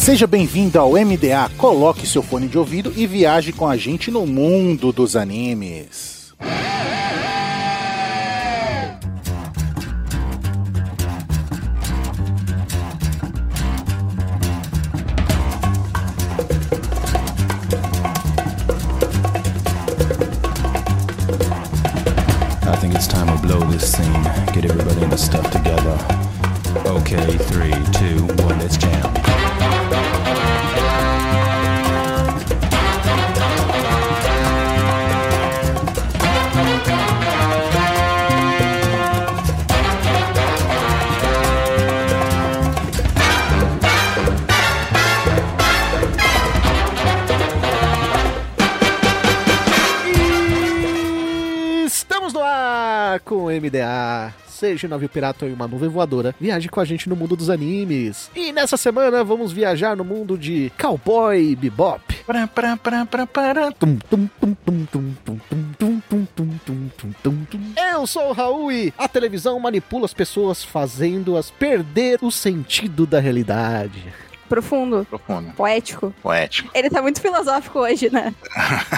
[0.00, 1.50] Seja bem-vindo ao MDA.
[1.58, 6.32] Coloque seu fone de ouvido e viaje com a gente no mundo dos animes.
[22.62, 24.24] I think it's time we blow this scene.
[24.54, 25.98] Get everybody in the stuff together.
[26.86, 29.10] Okay, three, two, one, let's jam.
[53.52, 57.48] MDA, seja navio pirata ou uma nuvem voadora, viaje com a gente no mundo dos
[57.48, 58.30] animes.
[58.36, 62.02] E nessa semana vamos viajar no mundo de Cowboy Bebop.
[67.92, 73.18] Eu sou o Raul e a televisão manipula as pessoas fazendo-as perder o sentido da
[73.18, 74.29] realidade.
[74.50, 75.52] Profundo, Profundo.
[75.52, 76.12] poético.
[76.20, 76.68] Poético.
[76.74, 78.34] Ele tá muito filosófico hoje, né?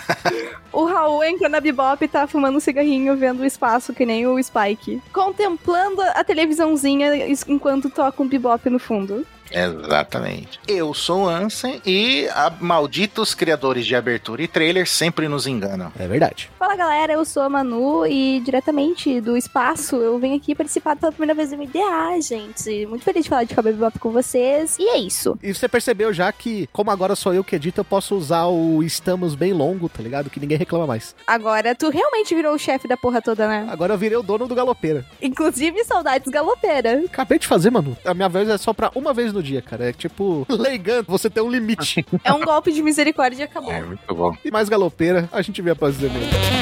[0.73, 4.27] o Raul entrou na Bebop e tá fumando um cigarrinho, vendo o espaço que nem
[4.27, 5.03] o Spike.
[5.13, 9.27] Contemplando a televisãozinha enquanto toca um Bebop no fundo.
[9.53, 10.61] Exatamente.
[10.67, 15.93] Eu sou o Ansem e a malditos criadores de abertura e trailer sempre nos enganam.
[15.99, 16.51] É verdade.
[16.59, 21.13] Fala galera, eu sou a Manu e diretamente do espaço eu venho aqui participar pela
[21.13, 22.87] primeira vez do MDA, gente.
[22.87, 24.77] Muito feliz de falar de Cowboy Bebop com vocês.
[24.79, 25.39] E é isso.
[25.43, 28.83] E você percebeu já que, como agora sou eu que edito, eu posso usar o
[28.83, 30.31] estamos bem longo, tá ligado?
[30.31, 31.15] Que ninguém reclama mais.
[31.27, 33.67] Agora tu realmente virou o chefe da porra toda, né?
[33.71, 35.05] Agora eu virei o dono do galopeira.
[35.21, 37.03] Inclusive saudades galopeira.
[37.07, 37.97] Acabei de fazer, mano.
[38.05, 39.91] A minha vez é só pra uma vez no dia, cara.
[39.91, 42.05] É tipo, leigando, você tem um limite.
[42.25, 43.73] É um golpe de misericórdia e acabou.
[43.73, 44.35] É muito bom.
[44.45, 46.62] e mais galopeira, a gente vê a próxima semana.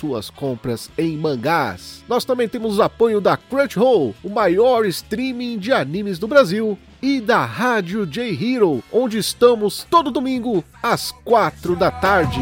[0.01, 2.03] suas compras em mangás.
[2.09, 7.21] Nós também temos o apoio da Crunchyroll, o maior streaming de animes do Brasil, e
[7.21, 12.39] da Rádio J Hero, onde estamos todo domingo às 4 da tarde.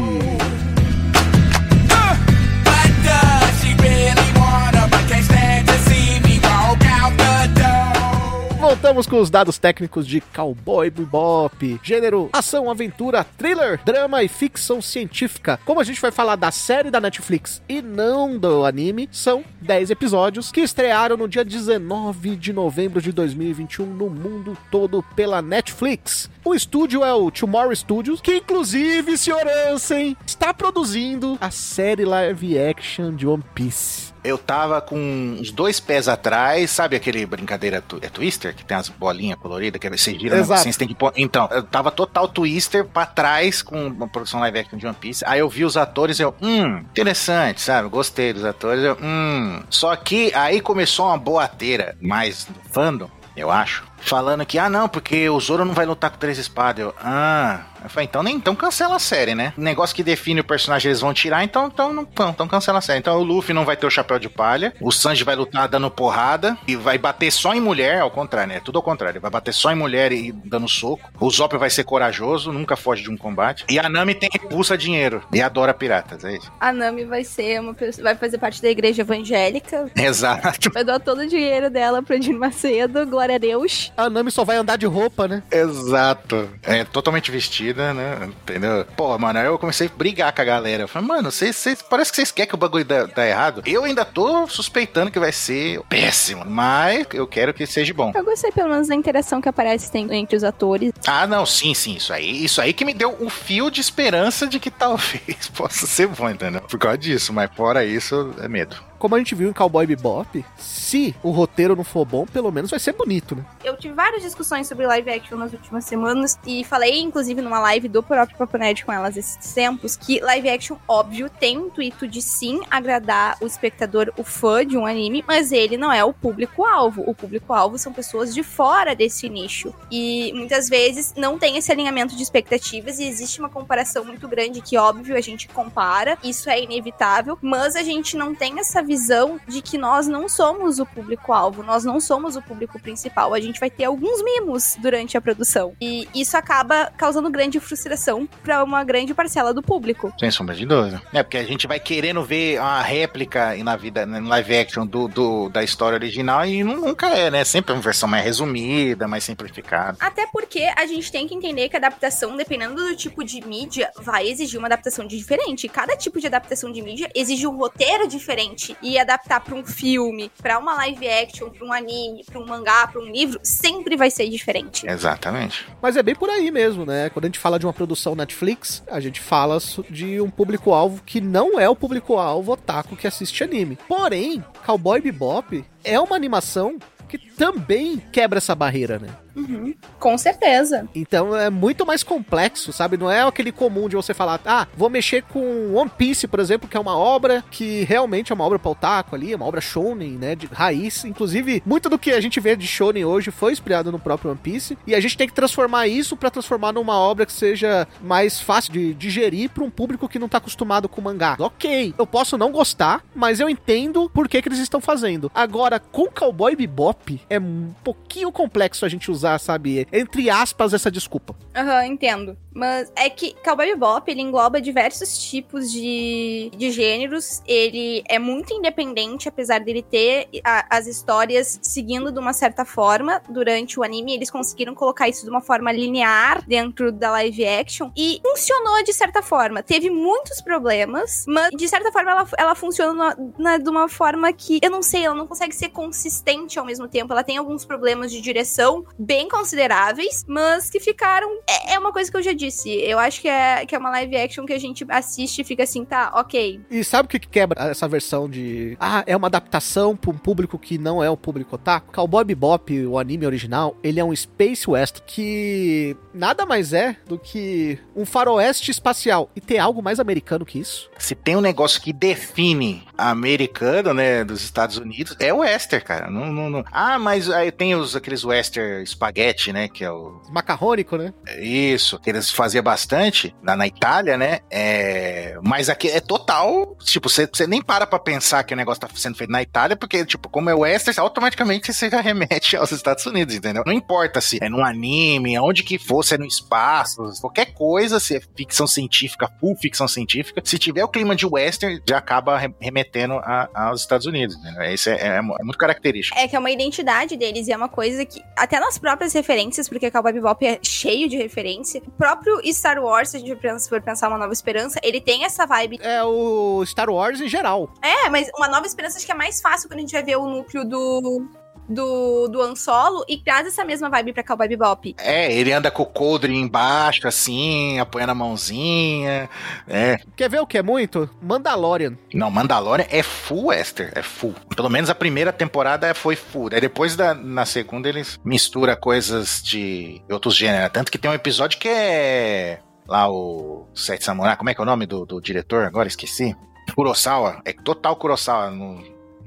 [8.70, 14.80] Voltamos com os dados técnicos de Cowboy Bebop, gênero ação, aventura, thriller, drama e ficção
[14.80, 15.58] científica.
[15.64, 19.90] Como a gente vai falar da série da Netflix e não do anime, são 10
[19.90, 26.30] episódios que estrearam no dia 19 de novembro de 2021 no mundo todo pela Netflix.
[26.44, 32.56] O estúdio é o Tomorrow Studios, que inclusive, senhor Ansem, está produzindo a série live
[32.56, 34.10] action de One Piece.
[34.22, 34.96] Eu tava com
[35.40, 38.54] uns dois pés atrás, sabe aquele brincadeira é Twister?
[38.54, 40.36] Que tem as bolinhas coloridas, que você gira?
[40.36, 40.60] Exato.
[40.60, 41.12] Assim, você tem que pôr.
[41.16, 45.24] Então, eu tava total Twister pra trás com uma produção live action de One Piece.
[45.26, 47.88] Aí eu vi os atores e eu, hum, interessante, sabe?
[47.88, 49.62] Gostei dos atores, eu, hum.
[49.70, 53.89] Só que aí começou uma boateira mais do fandom, eu acho.
[54.00, 56.84] Falando que, ah, não, porque o Zoro não vai lutar com três espadas.
[56.84, 57.60] Eu, ah.
[57.82, 59.52] Eu falei, então, nem, então cancela a série, né?
[59.56, 62.78] O negócio que define o personagem eles vão tirar, então, então, não, então, então cancela
[62.78, 62.98] a série.
[62.98, 65.90] Então o Luffy não vai ter o chapéu de palha, o Sanji vai lutar dando
[65.90, 68.60] porrada e vai bater só em mulher, ao contrário, né?
[68.60, 69.20] Tudo ao contrário.
[69.20, 71.10] Vai bater só em mulher e dando soco.
[71.18, 73.64] O Zop vai ser corajoso, nunca foge de um combate.
[73.68, 76.52] E a Nami tem repulsa a dinheiro e adora piratas, é isso.
[76.60, 80.70] A Nami vai ser uma pessoa, vai fazer parte da igreja evangélica, Exato.
[80.72, 83.89] vai doar todo o dinheiro dela pro Edir Macedo, glória a Deus.
[83.96, 85.42] A Nami só vai andar de roupa, né?
[85.50, 86.48] Exato.
[86.62, 88.18] É totalmente vestida, né?
[88.42, 88.84] Entendeu?
[88.96, 90.84] Pô, mano, aí eu comecei a brigar com a galera.
[90.84, 93.62] Eu falei, mano, vocês, vocês- parece que vocês querem que o bagulho dá, dá errado.
[93.66, 98.12] Eu ainda tô suspeitando que vai ser péssimo, mas eu quero que seja bom.
[98.14, 100.92] Eu gostei pelo menos da interação que aparece tem- entre os atores.
[101.06, 102.44] Ah, não, sim, sim, isso aí.
[102.44, 106.28] Isso aí que me deu o fio de esperança de que talvez possa ser bom,
[106.30, 106.60] entendeu?
[106.62, 108.76] Por causa disso, mas fora isso, é medo.
[109.00, 112.70] Como a gente viu em Cowboy Bebop, se o roteiro não for bom, pelo menos
[112.70, 113.42] vai ser bonito, né?
[113.64, 117.88] Eu tive várias discussões sobre live action nas últimas semanas e falei, inclusive, numa live
[117.88, 122.06] do próprio Papo Nerd com elas esses tempos, que live action, óbvio, tem o intuito
[122.06, 126.12] de sim agradar o espectador, o fã de um anime, mas ele não é o
[126.12, 127.02] público-alvo.
[127.06, 129.72] O público-alvo são pessoas de fora desse nicho.
[129.90, 134.60] E muitas vezes não tem esse alinhamento de expectativas e existe uma comparação muito grande
[134.60, 139.38] que, óbvio, a gente compara, isso é inevitável, mas a gente não tem essa visão
[139.46, 143.32] de que nós não somos o público-alvo, nós não somos o público principal.
[143.32, 145.74] A gente vai ter alguns mimos durante a produção.
[145.80, 150.12] E isso acaba causando grande frustração para uma grande parcela do público.
[150.18, 151.00] Sem sombra de dúvida.
[151.12, 155.06] É, porque a gente vai querendo ver uma réplica na vida, no live action do,
[155.06, 157.44] do- da história original e nu- nunca é, né?
[157.44, 159.98] Sempre uma versão mais resumida, mais simplificada.
[160.00, 163.88] Até porque a gente tem que entender que a adaptação, dependendo do tipo de mídia,
[164.00, 165.68] vai exigir uma adaptação diferente.
[165.68, 168.76] Cada tipo de adaptação de mídia exige um roteiro diferente.
[168.82, 172.86] E adaptar pra um filme, pra uma live action, pra um anime, pra um mangá,
[172.86, 174.86] pra um livro, sempre vai ser diferente.
[174.86, 175.66] Exatamente.
[175.82, 177.10] Mas é bem por aí mesmo, né?
[177.10, 181.20] Quando a gente fala de uma produção Netflix, a gente fala de um público-alvo que
[181.20, 183.78] não é o público-alvo otaku que assiste anime.
[183.88, 186.78] Porém, Cowboy Bebop é uma animação
[187.08, 189.08] que também quebra essa barreira, né?
[189.34, 189.74] Uhum.
[189.98, 190.88] Com certeza.
[190.94, 192.96] Então é muito mais complexo, sabe?
[192.96, 196.68] Não é aquele comum de você falar, ah, vou mexer com One Piece, por exemplo,
[196.68, 199.60] que é uma obra que realmente é uma obra pra otaku ali, é uma obra
[199.60, 201.04] shonen, né, de raiz.
[201.04, 204.40] Inclusive, muito do que a gente vê de shonen hoje foi inspirado no próprio One
[204.42, 208.40] Piece, e a gente tem que transformar isso pra transformar numa obra que seja mais
[208.40, 211.36] fácil de digerir pra um público que não tá acostumado com mangá.
[211.38, 215.30] Ok, eu posso não gostar, mas eu entendo por que, que eles estão fazendo.
[215.34, 220.90] Agora, com Cowboy Bebop, é um pouquinho complexo a gente usar, sabe, entre aspas, essa
[220.90, 221.34] desculpa.
[221.54, 222.36] Aham, entendo.
[222.52, 227.40] Mas é que Cowboy Bebop, ele engloba diversos tipos de, de gêneros.
[227.46, 233.22] Ele é muito independente, apesar dele ter a- as histórias seguindo de uma certa forma
[233.30, 234.14] durante o anime.
[234.14, 237.90] Eles conseguiram colocar isso de uma forma linear dentro da live action.
[237.96, 239.62] E funcionou de certa forma.
[239.62, 244.32] Teve muitos problemas, mas de certa forma ela, ela funciona na- na- de uma forma
[244.32, 247.12] que, eu não sei, ela não consegue ser consistente ao mesmo tempo.
[247.12, 251.28] Ela tem alguns problemas de direção bem consideráveis, mas que ficaram.
[251.48, 252.70] É, é uma coisa que eu já disse.
[252.80, 255.64] Eu acho que é, que é uma live action que a gente assiste e fica
[255.64, 256.60] assim, tá, ok.
[256.70, 258.76] E sabe o que que quebra essa versão de.
[258.78, 261.92] Ah, é uma adaptação para um público que não é o público otaku?
[261.92, 267.18] Cowboy Bebop, o anime original, ele é um Space West que nada mais é do
[267.18, 269.28] que um faroeste espacial.
[269.34, 270.88] E tem algo mais americano que isso?
[270.98, 276.08] Se tem um negócio que define americano, né, dos Estados Unidos, é o western, cara.
[276.08, 280.20] Não, não, não- Ah, mas aí tem os, aqueles western espaguete, né, que é o...
[280.30, 281.12] Macarrônico, né?
[281.40, 285.38] Isso, que eles faziam bastante lá na Itália, né, é...
[285.42, 288.88] Mas aqui é total, tipo, você você nem para pra pensar que o negócio tá
[288.94, 293.06] sendo feito na Itália, porque, tipo, como é western, automaticamente você já remete aos Estados
[293.06, 293.62] Unidos, entendeu?
[293.66, 297.98] Não importa se é num anime, aonde que for, se é no espaço, qualquer coisa,
[297.98, 302.36] se é ficção científica, full ficção científica, se tiver o clima de western, já acaba
[302.36, 304.62] re- remetendo a- aos Estados Unidos, entendeu?
[304.64, 306.18] Isso é, é- é muito característico.
[306.18, 309.68] É que é uma identidade deles e é uma coisa que, até nas próprias referências,
[309.68, 313.36] porque Cowboy Bebop é cheio de referência, o próprio Star Wars, se a gente
[313.68, 315.78] for pensar uma nova esperança, ele tem essa vibe.
[315.82, 317.70] É o Star Wars em geral.
[317.82, 320.16] É, mas uma nova esperança acho que é mais fácil quando a gente vai ver
[320.16, 321.28] o núcleo do.
[321.70, 324.96] Do, do Han Solo e traz essa mesma vibe pra Cowboy Bebop.
[324.98, 329.30] É, ele anda com o coldre embaixo, assim, apoiando a mãozinha.
[329.68, 329.98] É.
[330.16, 331.08] Quer ver o que é muito?
[331.22, 331.96] Mandalorian.
[332.12, 334.34] Não, Mandalorian é full western, é full.
[334.56, 336.50] Pelo menos a primeira temporada foi full.
[336.52, 340.72] Aí depois, da, na segunda, eles misturam coisas de outros gêneros.
[340.72, 342.58] Tanto que tem um episódio que é.
[342.88, 345.64] Lá o Sete Samurai, como é que é o nome do, do diretor?
[345.64, 346.34] Agora esqueci.
[346.74, 348.50] Kurosawa, é total Kurosawa.
[348.50, 348.82] No,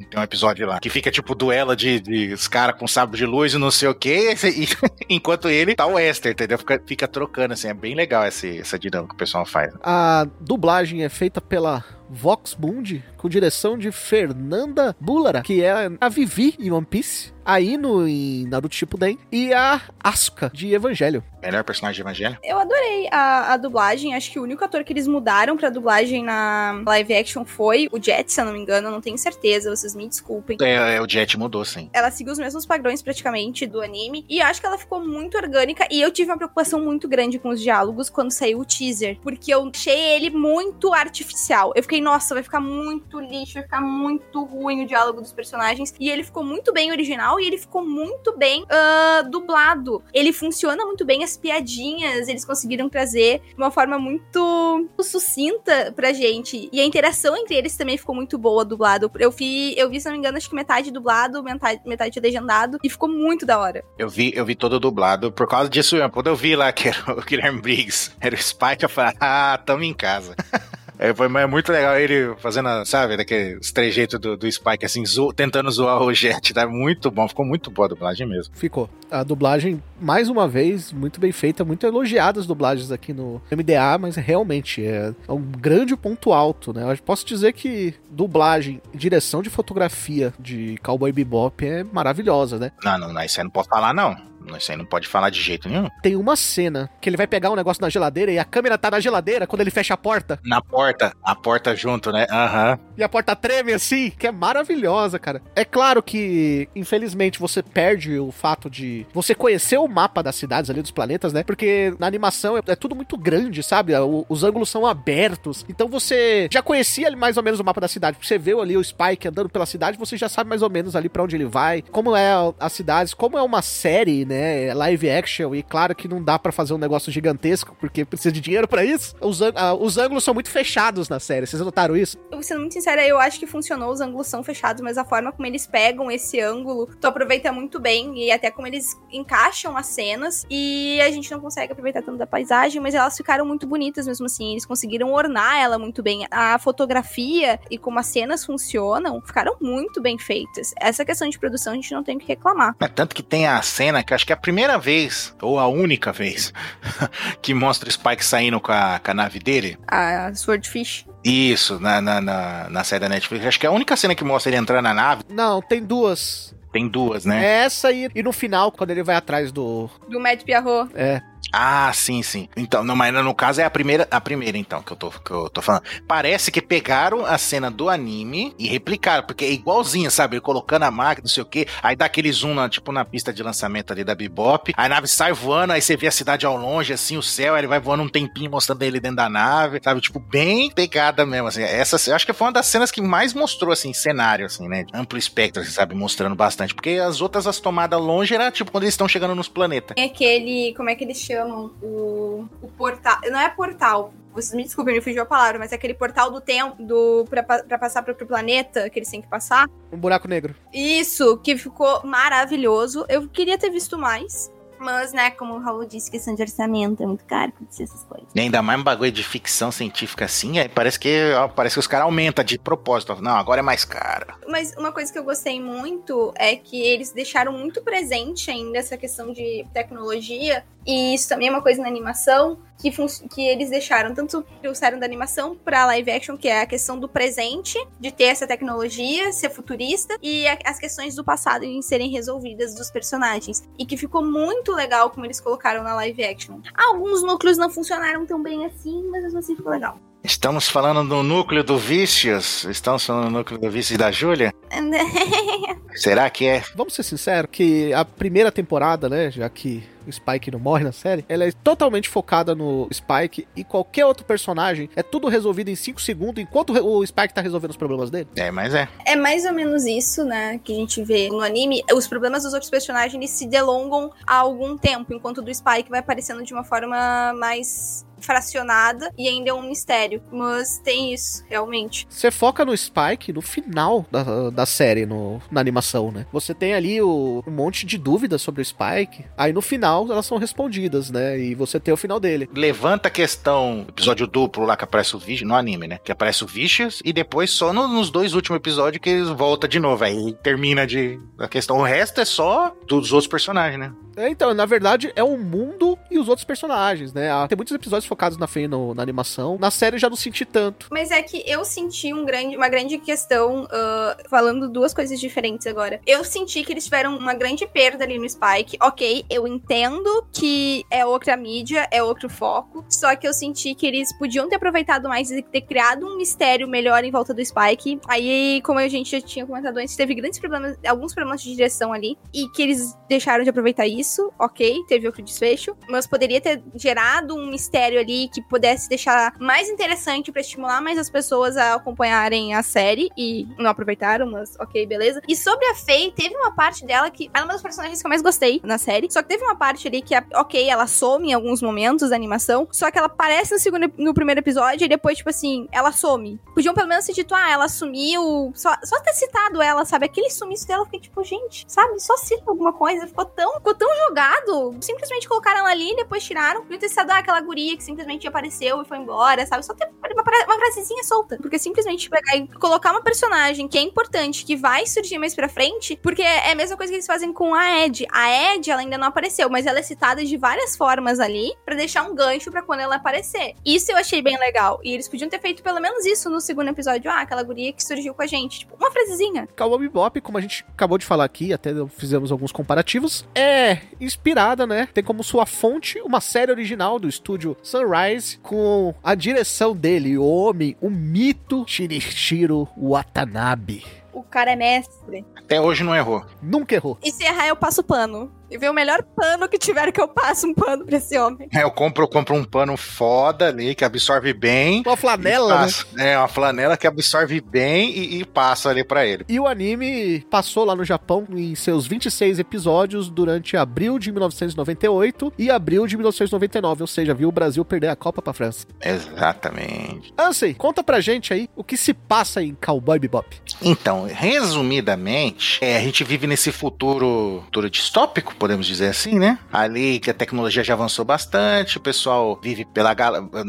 [0.09, 3.25] tem um episódio lá que fica tipo duela de, de os caras com sabre de
[3.25, 4.33] luz e não sei o que,
[5.09, 6.57] enquanto ele tá o Western, entendeu?
[6.57, 9.73] Fica, fica trocando assim, é bem legal esse, essa dinâmica que o pessoal faz.
[9.83, 16.09] A dublagem é feita pela Vox Mundi, com direção de Fernanda Bulara, que é a
[16.09, 21.23] Vivi em One Piece, a Ino em Naruto Shippuden e a Asuka de Evangelho.
[21.41, 22.37] Melhor personagem de Evangelho.
[22.43, 24.15] Eu adorei a, a dublagem.
[24.15, 28.01] Acho que o único ator que eles mudaram pra dublagem na live action foi o
[28.01, 28.87] Jet, se eu não me engano.
[28.87, 30.57] Eu não tenho certeza, vocês me desculpem.
[30.61, 31.89] É, é, o Jet mudou, sim.
[31.91, 34.25] Ela seguiu os mesmos padrões praticamente do anime.
[34.29, 35.85] E acho que ela ficou muito orgânica.
[35.91, 39.17] E eu tive uma preocupação muito grande com os diálogos quando saiu o teaser.
[39.21, 41.73] Porque eu achei ele muito artificial.
[41.75, 45.93] Eu fiquei, nossa, vai ficar muito lixo, vai ficar muito ruim o diálogo dos personagens.
[45.99, 47.39] E ele ficou muito bem original.
[47.39, 50.03] e ele ficou muito bem ah, dublado.
[50.13, 56.13] Ele funciona muito bem, as piadinhas eles conseguiram trazer de uma forma muito sucinta pra
[56.13, 56.69] gente.
[56.71, 59.11] E a interação entre eles também ficou muito boa dublado.
[59.19, 62.77] Eu vi, eu vi, se não me engano, acho que metade dublado, metade, metade legendado,
[62.83, 63.83] e ficou muito da hora.
[63.97, 65.97] Eu vi, eu vi todo dublado por causa disso.
[66.11, 69.59] Quando eu vi lá que era o Guilherme Briggs, era o Spike, eu falei, ah,
[69.65, 70.35] tamo em casa.
[70.99, 75.33] É, foi é muito legal ele fazendo, sabe, daqueles trejeitos do, do Spike, assim, zo-
[75.33, 76.53] tentando zoar o Jet.
[76.53, 78.53] Tá muito bom, ficou muito boa a dublagem mesmo.
[78.55, 78.89] Ficou.
[79.09, 83.97] A dublagem, mais uma vez, muito bem feita, muito elogiada as dublagens aqui no MDA,
[83.99, 86.91] mas realmente é um grande ponto alto, né?
[86.91, 92.71] Eu posso dizer que dublagem direção de fotografia de Cowboy Bebop é maravilhosa, né?
[92.83, 94.15] Não, não, não, isso aí não pode falar, não.
[94.57, 95.87] Isso aí não pode falar de jeito nenhum.
[96.01, 98.89] Tem uma cena que ele vai pegar um negócio na geladeira e a câmera tá
[98.91, 102.25] na geladeira quando ele fecha a porta Na porta, a porta junto, né?
[102.29, 102.77] Aham.
[102.97, 105.41] e a porta treme assim, que é maravilhosa, cara.
[105.55, 110.69] É claro que, infelizmente, você perde o fato de você conhecer o mapa das cidades
[110.69, 111.43] ali, dos planetas, né?
[111.43, 113.95] Porque na animação é, é tudo muito grande, sabe?
[113.95, 115.65] O- os ângulos são abertos.
[115.69, 118.17] Então você já conhecia mais ou menos o mapa da cidade.
[118.21, 121.09] Você viu ali o Spike andando pela cidade, você já sabe mais ou menos ali
[121.09, 124.32] pra onde ele vai, como é a- as cidades, como é uma série, né?
[124.73, 125.55] Live action.
[125.55, 128.83] E claro que não dá pra fazer um negócio gigantesco, porque precisa de dinheiro pra
[128.83, 129.15] isso.
[129.19, 131.45] Os, ah, os ângulos são muito fechados na série.
[131.45, 132.17] Vocês notaram isso?
[132.31, 135.31] Eu, sendo muito sincera, eu acho que funcionou, os ângulos são fechados, mas a forma
[135.31, 139.87] como eles pegam esse ângulo, tu aproveita muito bem, e até como eles encaixam as
[139.87, 144.07] cenas, e a gente não consegue aproveitar tanto da paisagem, mas elas ficaram muito bonitas
[144.07, 146.25] mesmo assim, eles conseguiram ornar ela muito bem.
[146.31, 150.73] A fotografia e como as cenas funcionam, ficaram muito bem feitas.
[150.79, 152.75] Essa questão de produção a gente não tem o que reclamar.
[152.79, 155.67] É tanto que tem a cena que acho que é a primeira vez, ou a
[155.67, 156.53] única vez,
[157.41, 159.77] que mostra o Spike saindo com a, com a nave dele.
[159.85, 161.05] A Swordfish.
[161.23, 163.45] Isso, na, na, na, na série da Netflix.
[163.45, 165.23] Acho que é a única cena que mostra ele entrando na nave.
[165.29, 166.55] Não, tem duas.
[166.71, 167.45] Tem duas, né?
[167.45, 168.09] É essa aí.
[168.15, 169.89] E no final, quando ele vai atrás do.
[170.09, 170.89] Do Matt Pierrot.
[170.95, 171.21] É.
[171.51, 172.47] Ah, sim, sim.
[172.55, 175.31] Então, não, mas no caso é a primeira, a primeira então que eu tô que
[175.31, 175.83] eu tô falando.
[176.07, 180.35] Parece que pegaram a cena do anime e replicaram, porque é igualzinha, sabe?
[180.35, 183.05] Ele colocando a máquina, não sei o quê, aí dá aquele zoom na, tipo na
[183.05, 186.45] pista de lançamento ali da Bebop, a nave sai voando, aí você vê a cidade
[186.45, 189.29] ao longe, assim, o céu, aí ele vai voando um tempinho mostrando ele dentro da
[189.29, 190.01] nave, sabe?
[190.01, 191.61] Tipo, bem pegada mesmo, assim.
[191.61, 194.85] Essa, eu acho que foi uma das cenas que mais mostrou, assim, cenário, assim, né?
[194.93, 195.95] Amplo espectro, assim, sabe?
[195.95, 199.47] Mostrando bastante, porque as outras, as tomadas longe, era tipo quando eles estão chegando nos
[199.47, 199.95] planetas.
[199.95, 201.71] Tem aquele, como é que eles chamam?
[201.81, 203.17] O, o portal.
[203.29, 204.13] Não é portal.
[204.33, 207.43] Vocês me desculpem, me fugiu a palavra, mas é aquele portal do tempo do, pra,
[207.43, 209.69] pra passar pro outro planeta que eles têm que passar.
[209.91, 210.55] Um buraco negro.
[210.73, 213.05] Isso, que ficou maravilhoso.
[213.07, 214.51] Eu queria ter visto mais.
[214.83, 218.03] Mas, né, como o Raul disse, questão de orçamento é muito caro pra dizer essas
[218.03, 218.27] coisas.
[218.35, 221.79] E ainda mais um bagulho de ficção científica assim, aí parece que, ó, parece que
[221.79, 223.15] os caras aumentam de propósito.
[223.21, 224.35] Não, agora é mais caro.
[224.45, 228.97] Mas uma coisa que eu gostei muito é que eles deixaram muito presente ainda essa
[228.97, 230.65] questão de tecnologia.
[230.85, 232.91] E isso também é uma coisa na animação que,
[233.29, 237.07] que eles deixaram, tanto trouxeram da animação pra live action, que é a questão do
[237.07, 242.75] presente, de ter essa tecnologia, ser futurista, e as questões do passado em serem resolvidas
[242.75, 243.63] dos personagens.
[243.77, 246.59] E que ficou muito legal como eles colocaram na live action.
[246.75, 249.97] Alguns núcleos não funcionaram tão bem assim, mas mesmo assim ficou legal.
[250.23, 252.63] Estamos falando do núcleo do Vícios?
[252.63, 254.53] Estamos falando do núcleo do Vícios da Júlia?
[255.95, 256.63] Será que é?
[256.75, 260.93] Vamos ser sinceros que a primeira temporada, né, já que o Spike não morre na
[260.93, 265.75] série, ela é totalmente focada no Spike e qualquer outro personagem é tudo resolvido em
[265.75, 268.27] 5 segundos enquanto o Spike tá resolvendo os problemas dele.
[268.35, 268.87] É, mas é.
[269.05, 271.83] É mais ou menos isso, né, que a gente vê no anime.
[271.93, 275.99] Os problemas dos outros personagens se delongam há algum tempo, enquanto o do Spike vai
[275.99, 280.21] aparecendo de uma forma mais fracionada e ainda é um mistério.
[280.31, 282.07] Mas tem isso, realmente.
[282.09, 286.25] Você foca no Spike no final da, da série, no, na animação, né?
[286.31, 290.25] Você tem ali o, um monte de dúvidas sobre o Spike, aí no final elas
[290.25, 291.39] são respondidas, né?
[291.39, 292.49] E você tem o final dele.
[292.53, 295.99] Levanta a questão, episódio duplo lá que aparece o Vicious, no anime, né?
[296.03, 299.69] Que aparece o Vicious e depois só no- nos dois últimos episódios que eles voltam
[299.69, 300.03] de novo.
[300.03, 301.77] Aí termina de a questão.
[301.77, 303.91] O resto é só dos outros personagens, né?
[304.15, 307.31] É, então, na verdade, é o mundo e os outros personagens, né?
[307.31, 309.57] Ah, Tem muitos episódios focados na Fei na animação.
[309.59, 310.87] Na série já não senti tanto.
[310.91, 315.67] Mas é que eu senti um grande, uma grande questão, ah, falando duas coisas diferentes
[315.67, 315.99] agora.
[316.05, 318.77] Eu senti que eles tiveram uma grande perda ali no Spike.
[318.81, 322.85] Ok, eu entendo que é outra mídia, é outro foco.
[322.89, 326.67] Só que eu senti que eles podiam ter aproveitado mais e ter criado um mistério
[326.67, 327.99] melhor em volta do Spike.
[328.07, 331.91] Aí, como a gente já tinha comentado antes, teve grandes problemas, alguns problemas de direção
[331.91, 332.17] ali.
[332.33, 334.02] E que eles deixaram de aproveitar isso.
[334.03, 339.33] Isso, ok, teve outro desfecho, mas poderia ter gerado um mistério ali que pudesse deixar
[339.39, 344.57] mais interessante pra estimular mais as pessoas a acompanharem a série e não aproveitaram, mas
[344.59, 345.21] ok, beleza.
[345.27, 348.05] E sobre a Faye, teve uma parte dela que ela é uma das personagens que
[348.05, 351.29] eu mais gostei na série, só que teve uma parte ali que, ok, ela some
[351.29, 354.89] em alguns momentos da animação, só que ela aparece no segundo, no primeiro episódio e
[354.89, 356.39] depois, tipo assim, ela some.
[356.53, 360.05] Podiam pelo menos ter dito, ah, ela sumiu, só, só ter citado ela, sabe?
[360.05, 361.99] Aquele sumiço dela, eu fiquei tipo, gente, sabe?
[362.01, 364.75] Só cita alguma coisa, ficou tão, ficou tão jogado.
[364.81, 366.61] Simplesmente colocaram ela ali e depois tiraram.
[366.61, 369.65] Podia ter ah, aquela guria que simplesmente apareceu e foi embora, sabe?
[369.65, 371.37] Só ter uma, uma frasezinha solta.
[371.37, 375.49] Porque simplesmente pegar e colocar uma personagem que é importante, que vai surgir mais pra
[375.49, 378.05] frente, porque é a mesma coisa que eles fazem com a Ed.
[378.11, 381.75] A Ed, ela ainda não apareceu, mas ela é citada de várias formas ali pra
[381.75, 383.55] deixar um gancho pra quando ela aparecer.
[383.65, 384.79] Isso eu achei bem legal.
[384.83, 387.09] E eles podiam ter feito pelo menos isso no segundo episódio.
[387.09, 388.59] Ah, aquela guria que surgiu com a gente.
[388.59, 389.47] Tipo, uma frasezinha.
[389.55, 394.65] Cowboy Bebop, como a gente acabou de falar aqui, até fizemos alguns comparativos, é inspirada,
[394.65, 394.87] né?
[394.93, 400.25] Tem como sua fonte uma série original do estúdio Sunrise com a direção dele, o
[400.25, 403.83] homem, o mito Shinichiro Watanabe.
[404.11, 405.25] O cara é mestre.
[405.35, 406.23] Até hoje não errou.
[406.41, 406.97] Nunca errou.
[407.03, 408.31] E se errar, eu passo pano.
[408.53, 411.47] E ver o melhor pano que tiver que eu passo um pano pra esse homem.
[411.53, 414.83] É, eu compro, eu compro um pano foda ali, que absorve bem.
[414.85, 415.61] Uma flanela, né?
[415.61, 419.25] passo- É, uma flanela que absorve bem e, e passa ali pra ele.
[419.27, 425.33] E o anime passou lá no Japão em seus 26 episódios durante abril de 1998
[425.37, 428.65] e abril de 1999, ou seja, viu o Brasil perder a Copa pra França.
[428.81, 430.13] Exatamente.
[430.17, 433.35] Ansem, conta pra gente aí o que se passa em Cowboy Bebop.
[433.61, 439.39] Então, resumidamente, é, a gente vive nesse futuro, futuro distópico, podemos dizer assim, né?
[439.53, 442.93] Ali que a tecnologia já avançou bastante, o pessoal vive pela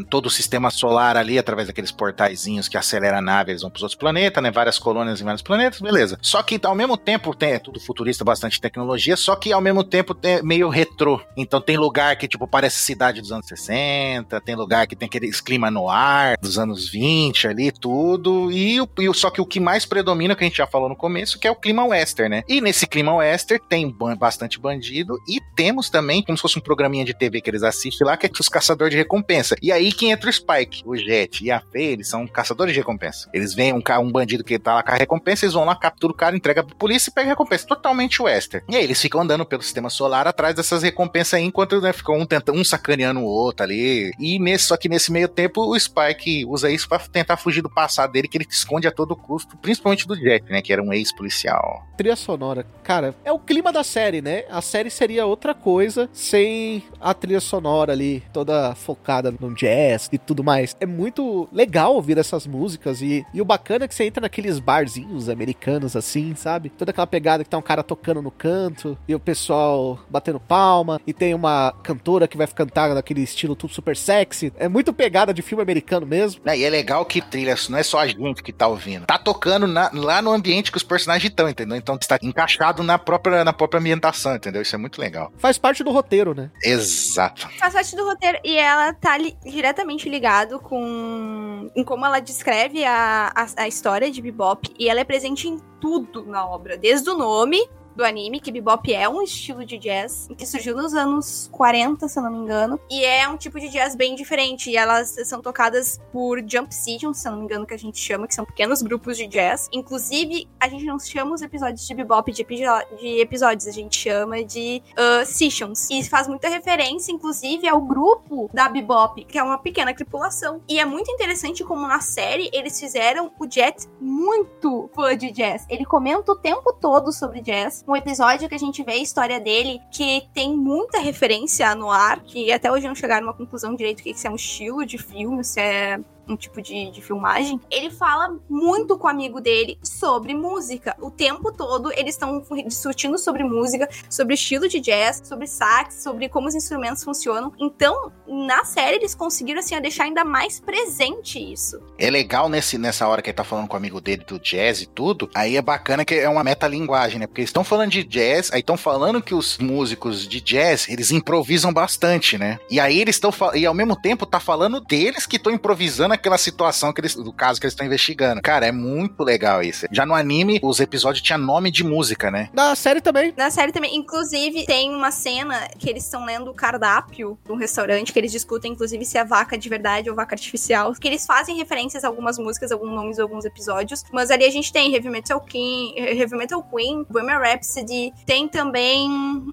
[0.08, 3.82] todo o sistema solar ali através daqueles portaizinhos que acelera a nave, eles vão pros
[3.82, 4.52] outros planetas, né?
[4.52, 6.16] Várias colônias em vários planetas, beleza.
[6.22, 9.82] Só que ao mesmo tempo tem é tudo futurista, bastante tecnologia, só que ao mesmo
[9.82, 11.20] tempo tem meio retrô.
[11.36, 15.40] Então tem lugar que tipo parece cidade dos anos 60, tem lugar que tem aqueles
[15.40, 18.48] clima no ar dos anos 20 ali, tudo.
[18.52, 21.36] E, e só que o que mais predomina, que a gente já falou no começo,
[21.36, 22.44] que é o clima western, né?
[22.48, 27.04] E nesse clima western tem bastante bandido e temos também como se fosse um programinha
[27.04, 29.56] de TV que eles assistem lá, que é os caçadores de recompensa.
[29.62, 32.80] E aí que entra o Spike, o Jet e a Fê, eles são caçadores de
[32.80, 33.28] recompensa.
[33.32, 36.12] Eles veem um, um bandido que tá lá com a recompensa, eles vão lá, capturam
[36.12, 37.66] o cara, entrega pra polícia e pega a recompensa.
[37.66, 38.64] Totalmente western.
[38.68, 42.18] E aí eles ficam andando pelo sistema solar atrás dessas recompensas aí, enquanto né, ficam
[42.18, 44.12] um tentando, um sacaneando o outro ali.
[44.18, 47.70] E nesse, só que nesse meio tempo o Spike usa isso pra tentar fugir do
[47.70, 50.60] passado dele, que ele esconde a todo custo, principalmente do Jet, né?
[50.60, 51.86] Que era um ex-policial.
[51.96, 54.44] Trilha sonora, cara, é o clima da série, né?
[54.50, 60.18] A série seria outra coisa sem a trilha sonora ali, toda focada no jazz e
[60.18, 60.74] tudo mais.
[60.80, 64.58] É muito legal ouvir essas músicas e, e o bacana é que você entra naqueles
[64.58, 66.70] barzinhos americanos assim, sabe?
[66.70, 71.00] Toda aquela pegada que tá um cara tocando no canto e o pessoal batendo palma
[71.06, 74.52] e tem uma cantora que vai cantar naquele estilo tudo super sexy.
[74.56, 76.40] É muito pegada de filme americano mesmo.
[76.44, 79.06] Né, E é legal que trilha, não é só a gente que tá ouvindo.
[79.06, 81.76] Tá tocando na- lá no ambiente que os personagens estão, entendeu?
[81.76, 84.53] Então está encaixado na própria, na própria ambientação, entendeu?
[84.62, 85.32] Isso é muito legal.
[85.38, 86.50] Faz parte do roteiro, né?
[86.62, 87.48] Exato.
[87.58, 92.84] Faz parte do roteiro e ela tá li- diretamente ligado com em como ela descreve
[92.84, 97.08] a, a, a história de Bebop e ela é presente em tudo na obra, desde
[97.10, 97.58] o nome
[97.94, 102.18] do anime, que bebop é um estilo de jazz que surgiu nos anos 40, se
[102.18, 104.70] eu não me engano, e é um tipo de jazz bem diferente.
[104.70, 107.98] E elas são tocadas por jump sessions, se eu não me engano, que a gente
[107.98, 109.68] chama, que são pequenos grupos de jazz.
[109.72, 114.44] Inclusive, a gente não chama os episódios de bebop de, de episódios, a gente chama
[114.44, 115.88] de uh, sessions.
[115.90, 120.60] E faz muita referência, inclusive, ao grupo da bebop, que é uma pequena tripulação.
[120.68, 125.66] E é muito interessante como na série eles fizeram o Jet muito fã de jazz.
[125.68, 127.83] Ele comenta o tempo todo sobre jazz.
[127.86, 132.20] Um episódio que a gente vê a história dele, que tem muita referência no ar,
[132.22, 134.96] que até hoje não chegaram a uma conclusão direito que se é um estilo de
[134.96, 139.78] filme, se é um tipo de, de filmagem, ele fala muito com o amigo dele
[139.82, 140.96] sobre música.
[141.00, 146.28] O tempo todo eles estão discutindo sobre música, sobre estilo de jazz, sobre sax, sobre
[146.28, 147.52] como os instrumentos funcionam.
[147.58, 151.80] Então, na série, eles conseguiram assim, deixar ainda mais presente isso.
[151.98, 154.80] É legal nesse, nessa hora que ele tá falando com o amigo dele do jazz
[154.82, 155.28] e tudo.
[155.34, 157.26] Aí é bacana que é uma metalinguagem, né?
[157.26, 161.10] Porque eles estão falando de jazz, aí estão falando que os músicos de jazz, eles
[161.10, 162.58] improvisam bastante, né?
[162.70, 166.38] E aí eles estão e ao mesmo tempo tá falando deles que estão improvisando naquela
[166.38, 168.40] situação que eles, do caso que eles estão investigando.
[168.40, 169.86] Cara, é muito legal isso.
[169.90, 172.48] Já no anime, os episódios tinham nome de música, né?
[172.52, 173.34] Na série também.
[173.36, 177.56] Na série também, inclusive, tem uma cena que eles estão lendo o cardápio de um
[177.56, 180.92] restaurante, que eles discutem, inclusive, se é vaca de verdade ou vaca artificial.
[180.94, 184.04] Que eles fazem referências a algumas músicas, alguns nomes, alguns episódios.
[184.12, 188.12] Mas ali a gente tem Heavy Metal, King, Heavy Metal Queen, Bohemian Rhapsody.
[188.24, 189.08] Tem também,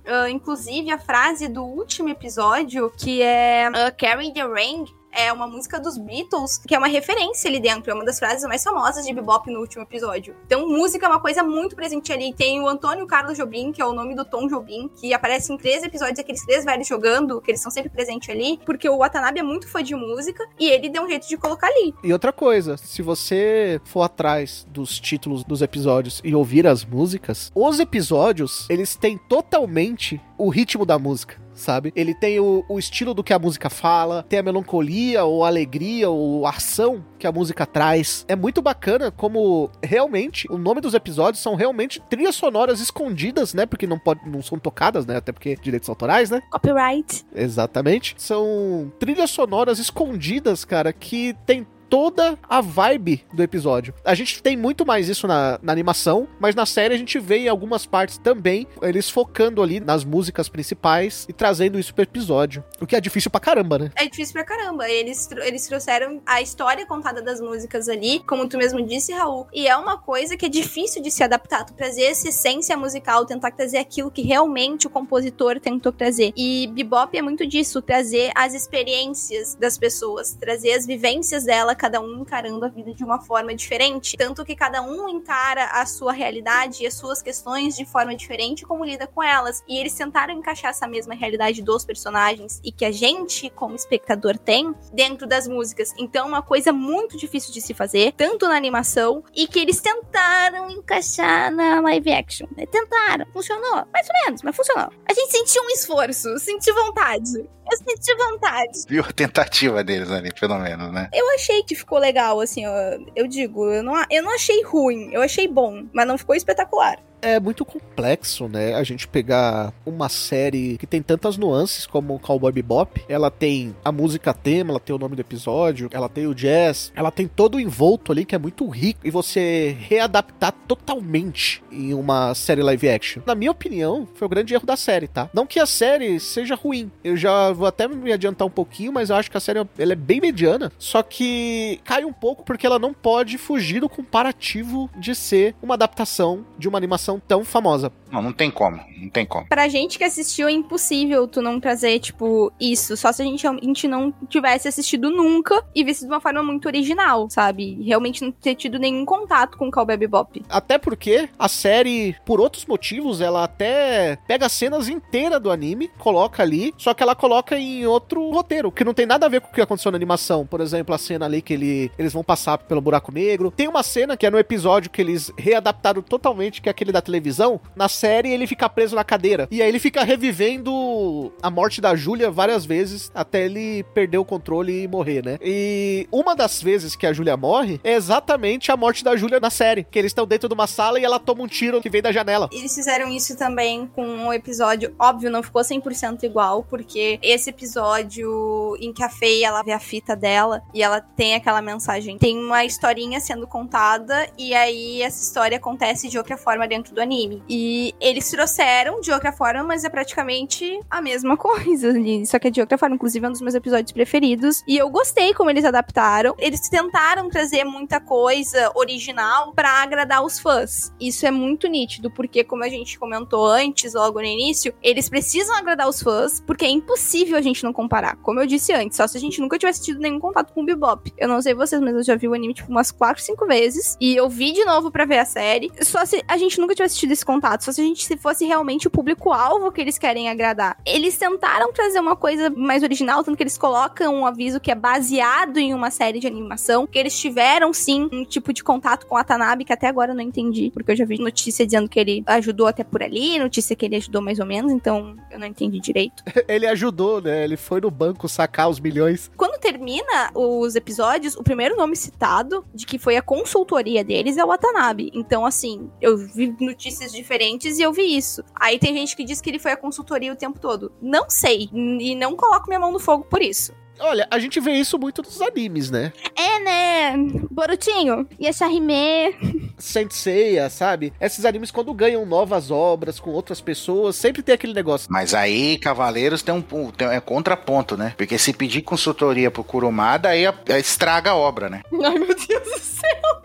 [0.06, 5.48] ah, inclusive, a frase do último episódio, que é uh, Carry the Rain, é uma
[5.48, 9.06] música dos Beatles, que é uma referência ali dentro, é uma das frases mais famosas
[9.06, 10.36] de bebop no último episódio.
[10.46, 12.34] Então, música é uma coisa muito presente ali.
[12.34, 15.58] Tem o Antônio Carlos Jobim, que é o nome do Tom Jobim, que aparece em
[15.58, 19.40] três episódios, aqueles três velhos jogando, que eles são sempre presentes ali, porque o Watanabe
[19.40, 21.94] é muito fã de música e ele deu um jeito de colocar ali.
[22.04, 27.52] E outra coisa, se você for atrás dos títulos dos episódios e ouvir as músicas,
[27.56, 31.41] os episódios, eles têm totalmente o ritmo da música.
[31.54, 31.92] Sabe?
[31.96, 35.48] Ele tem o, o estilo do que a música fala, tem a melancolia, ou a
[35.48, 38.26] alegria, ou a ação que a música traz.
[38.28, 43.66] É muito bacana como realmente o nome dos episódios são realmente trilhas sonoras escondidas, né?
[43.66, 45.18] Porque não, pode, não são tocadas, né?
[45.18, 46.42] Até porque direitos autorais, né?
[46.50, 47.26] Copyright.
[47.36, 48.16] Exatamente.
[48.18, 53.94] São trilhas sonoras escondidas, cara, que tem toda a vibe do episódio.
[54.06, 57.40] A gente tem muito mais isso na, na, animação, mas na série a gente vê
[57.40, 62.64] em algumas partes também eles focando ali nas músicas principais e trazendo isso pro episódio.
[62.80, 63.92] O que é difícil pra caramba, né?
[63.98, 64.90] É difícil pra caramba.
[64.90, 69.48] Eles, eles trouxeram a história contada das músicas ali, como tu mesmo disse, Raul.
[69.52, 71.66] E é uma coisa que é difícil de se adaptar.
[71.66, 76.32] Tu trazer essa essência musical, tentar trazer aquilo que realmente o compositor tentou trazer.
[76.38, 82.00] E bebop é muito disso, trazer as experiências das pessoas, trazer as vivências dela, cada
[82.00, 84.16] um encarando a vida de uma forma diferente.
[84.16, 88.64] Tanto que cada um encara a sua realidade e as suas questões de forma diferente,
[88.64, 89.64] como lida com elas.
[89.68, 94.38] E eles tentaram encaixar essa mesma realidade dos personagens e que a gente, como espectador,
[94.38, 95.92] tem dentro das músicas.
[95.98, 99.82] Então, é uma coisa muito difícil de se fazer, tanto na animação, e que eles
[99.82, 102.48] tentaram encaixar na live action.
[102.56, 102.68] né?
[102.68, 104.92] Tentaram, funcionou, mais ou menos, mas funcionou.
[105.10, 107.50] A gente sentiu um esforço, sentiu vontade.
[107.72, 108.80] Eu senti vontade.
[108.88, 111.10] Viu a tentativa deles ali, pelo menos, né?
[111.14, 112.72] Eu achei que ficou legal, assim, eu,
[113.16, 117.00] eu digo, eu não, eu não achei ruim, eu achei bom, mas não ficou espetacular.
[117.22, 118.74] É muito complexo, né?
[118.74, 123.04] A gente pegar uma série que tem tantas nuances como o Cowboy Bebop.
[123.08, 126.92] Ela tem a música tema, ela tem o nome do episódio, ela tem o jazz,
[126.96, 129.02] ela tem todo o envolto ali que é muito rico.
[129.04, 133.22] E você readaptar totalmente em uma série live action.
[133.24, 135.30] Na minha opinião, foi o grande erro da série, tá?
[135.32, 136.92] Não que a série seja ruim.
[137.04, 139.94] Eu já vou até me adiantar um pouquinho, mas eu acho que a série ela
[139.94, 140.72] é bem mediana.
[140.80, 145.76] Só que cai um pouco porque ela não pode fugir do comparativo de ser uma
[145.76, 147.92] adaptação de uma animação tão famosa.
[148.12, 149.48] Não, não tem como, não tem como.
[149.48, 152.98] Pra gente que assistiu, é impossível tu não trazer, tipo, isso.
[152.98, 156.44] Só se a gente, a gente não tivesse assistido nunca e visto de uma forma
[156.44, 157.82] muito original, sabe?
[157.84, 160.44] Realmente não ter tido nenhum contato com o Cowboy Bebop.
[160.50, 166.44] Até porque a série, por outros motivos, ela até pega cenas inteiras do anime, coloca
[166.44, 169.48] ali, só que ela coloca em outro roteiro, que não tem nada a ver com
[169.48, 170.46] o que aconteceu na animação.
[170.46, 173.52] Por exemplo, a cena ali que ele, eles vão passar pelo buraco negro.
[173.52, 177.02] Tem uma cena que é no episódio que eles readaptaram totalmente, que é aquele da
[177.02, 177.60] televisão.
[177.76, 179.48] Na série, ele fica preso na cadeira.
[179.52, 184.26] E aí ele fica revivendo a morte da Júlia várias vezes até ele perder o
[184.26, 185.38] controle e morrer, né?
[185.42, 189.52] E uma das vezes que a Júlia morre é exatamente a morte da Júlia na
[189.52, 189.84] série.
[189.84, 192.12] Que eles estão dentro de uma sala e ela toma um tiro que vem da
[192.12, 192.50] janela.
[192.52, 198.76] Eles fizeram isso também com um episódio, óbvio, não ficou 100% igual, porque esse episódio
[198.80, 202.38] em que a Faye, ela vê a fita dela e ela tem aquela mensagem, tem
[202.38, 207.44] uma historinha sendo contada e aí essa história acontece de outra forma dentro do anime.
[207.48, 212.48] E eles trouxeram de outra forma, mas é praticamente a mesma coisa, ali, só que
[212.48, 212.96] é de outra forma.
[212.96, 216.36] Inclusive é um dos meus episódios preferidos e eu gostei como eles adaptaram.
[216.38, 220.94] Eles tentaram trazer muita coisa original pra agradar os fãs.
[221.00, 225.56] Isso é muito nítido, porque como a gente comentou antes, logo no início, eles precisam
[225.56, 228.16] agradar os fãs, porque é impossível a gente não comparar.
[228.18, 230.66] Como eu disse antes, só se a gente nunca tivesse tido nenhum contato com o
[230.66, 231.12] Bebop.
[231.18, 233.98] Eu não sei vocês, mas eu já vi o anime tipo umas 4, 5 vezes
[234.00, 235.72] e eu vi de novo pra ver a série.
[235.82, 238.46] Só se a gente nunca tivesse tido esse contato, só se a gente se fosse
[238.46, 240.78] realmente o público-alvo que eles querem agradar.
[240.86, 244.76] Eles tentaram trazer uma coisa mais original, tanto que eles colocam um aviso que é
[244.76, 249.18] baseado em uma série de animação, que eles tiveram sim um tipo de contato com
[249.18, 252.00] a Tanabe, que até agora eu não entendi, porque eu já vi notícia dizendo que
[252.00, 255.48] ele ajudou até por ali, notícia que ele ajudou mais ou menos, então eu não
[255.48, 256.24] entendi direito.
[256.48, 257.44] Ele ajudou, né?
[257.44, 259.32] Ele foi no banco sacar os milhões.
[259.36, 264.44] Quando termina os episódios, o primeiro nome citado de que foi a consultoria deles é
[264.44, 265.12] o Watanabe.
[265.14, 268.44] Então, assim, eu vi notícias diferentes e eu vi isso.
[268.56, 270.92] Aí tem gente que diz que ele foi a consultoria o tempo todo.
[271.02, 271.70] Não sei.
[271.74, 273.74] E não coloco minha mão no fogo por isso.
[274.04, 276.12] Olha, a gente vê isso muito nos animes, né?
[276.36, 277.14] É, né?
[277.52, 278.28] Borutinho.
[278.40, 279.36] E a Charime.
[279.78, 281.14] Senseiya, sabe?
[281.22, 285.08] Esses animes, quando ganham novas obras com outras pessoas, sempre tem aquele negócio.
[285.12, 288.14] Mas aí, Cavaleiros tem um tem, é contraponto, né?
[288.18, 291.82] Porque se pedir consultoria pro Kurumada, aí a- aí estraga a obra, né?
[292.04, 293.41] Ai, meu Deus do céu.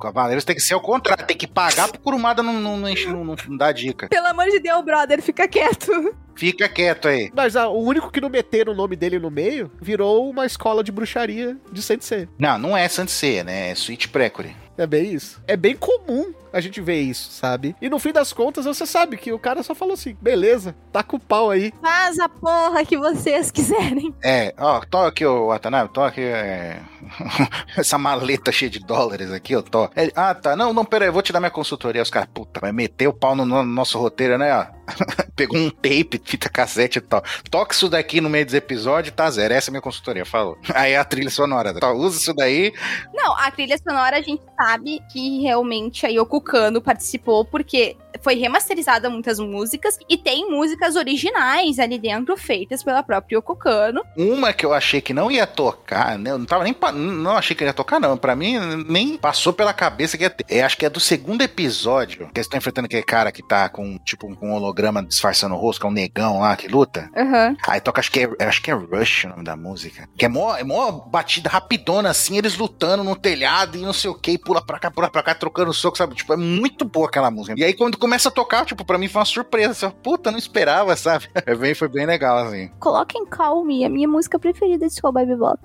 [0.00, 3.36] Cavaleiros tem que ser o contrário, tem que pagar pro Kurumada não, não, não, não,
[3.48, 4.08] não dá dica.
[4.08, 6.14] Pelo amor de Deus, brother, fica quieto.
[6.36, 7.30] Fica quieto aí.
[7.34, 10.84] Mas ah, o único que não meteram o nome dele no meio virou uma escola
[10.84, 12.28] de bruxaria de Sensei.
[12.38, 13.70] Não, não é Sansei, né?
[13.70, 14.54] É Sweet Precure.
[14.78, 15.42] É bem isso.
[15.46, 17.76] É bem comum a gente ver isso, sabe?
[17.80, 21.02] E no fim das contas, você sabe que o cara só falou assim: beleza, tá
[21.02, 21.72] com o pau aí.
[21.82, 24.14] Faz a porra que vocês quiserem.
[24.22, 26.80] É, ó, tô aqui, ô Watanabe, tô aqui, é...
[27.76, 29.88] essa maleta cheia de dólares aqui, eu tô.
[29.96, 32.02] Ele, ah, tá, não, não, pera aí, eu vou te dar minha consultoria.
[32.02, 34.75] Os caras, puta, vai meter o pau no, no nosso roteiro, né, ó.
[35.36, 37.22] Pegou um tape, fita cassete e tal.
[37.50, 39.52] Toca isso daqui no meio dos episódios, tá zero.
[39.54, 40.56] Essa é a minha consultoria, falou.
[40.74, 42.72] Aí a trilha sonora, tá, usa isso daí.
[43.14, 48.34] Não, a trilha sonora a gente sabe que realmente a Yoko Kano participou porque foi
[48.36, 54.02] remasterizada muitas músicas e tem músicas originais ali dentro feitas pela própria Yoko Kano.
[54.16, 56.30] Uma que eu achei que não ia tocar, né?
[56.30, 56.72] Eu não tava nem.
[56.72, 58.16] pa- Não achei que ia tocar, não.
[58.16, 58.56] Pra mim,
[58.88, 60.44] nem passou pela cabeça que ia ter.
[60.48, 62.18] É, acho que é do segundo episódio.
[62.28, 64.75] Que eles estão enfrentando aquele cara que tá com, tipo, com um holograma
[65.08, 67.10] disfarçando o rosto, que é um negão lá que luta.
[67.16, 67.56] Aham.
[67.68, 70.08] Aí toca, acho que é, acho que é Rush o nome da música.
[70.16, 74.10] Que é mó, é mó batida rapidona, assim, eles lutando no telhado e não sei
[74.10, 76.14] o que, pula pra cá, pula pra cá, trocando soco, sabe?
[76.14, 77.58] Tipo, é muito boa aquela música.
[77.58, 79.88] E aí quando começa a tocar, tipo, pra mim foi uma surpresa.
[79.88, 81.28] Assim, Puta, não esperava, sabe?
[81.46, 82.68] É bem, foi bem legal, assim.
[82.80, 85.60] Coloquem Calm Me, a minha música preferida de Cowboy Bebop.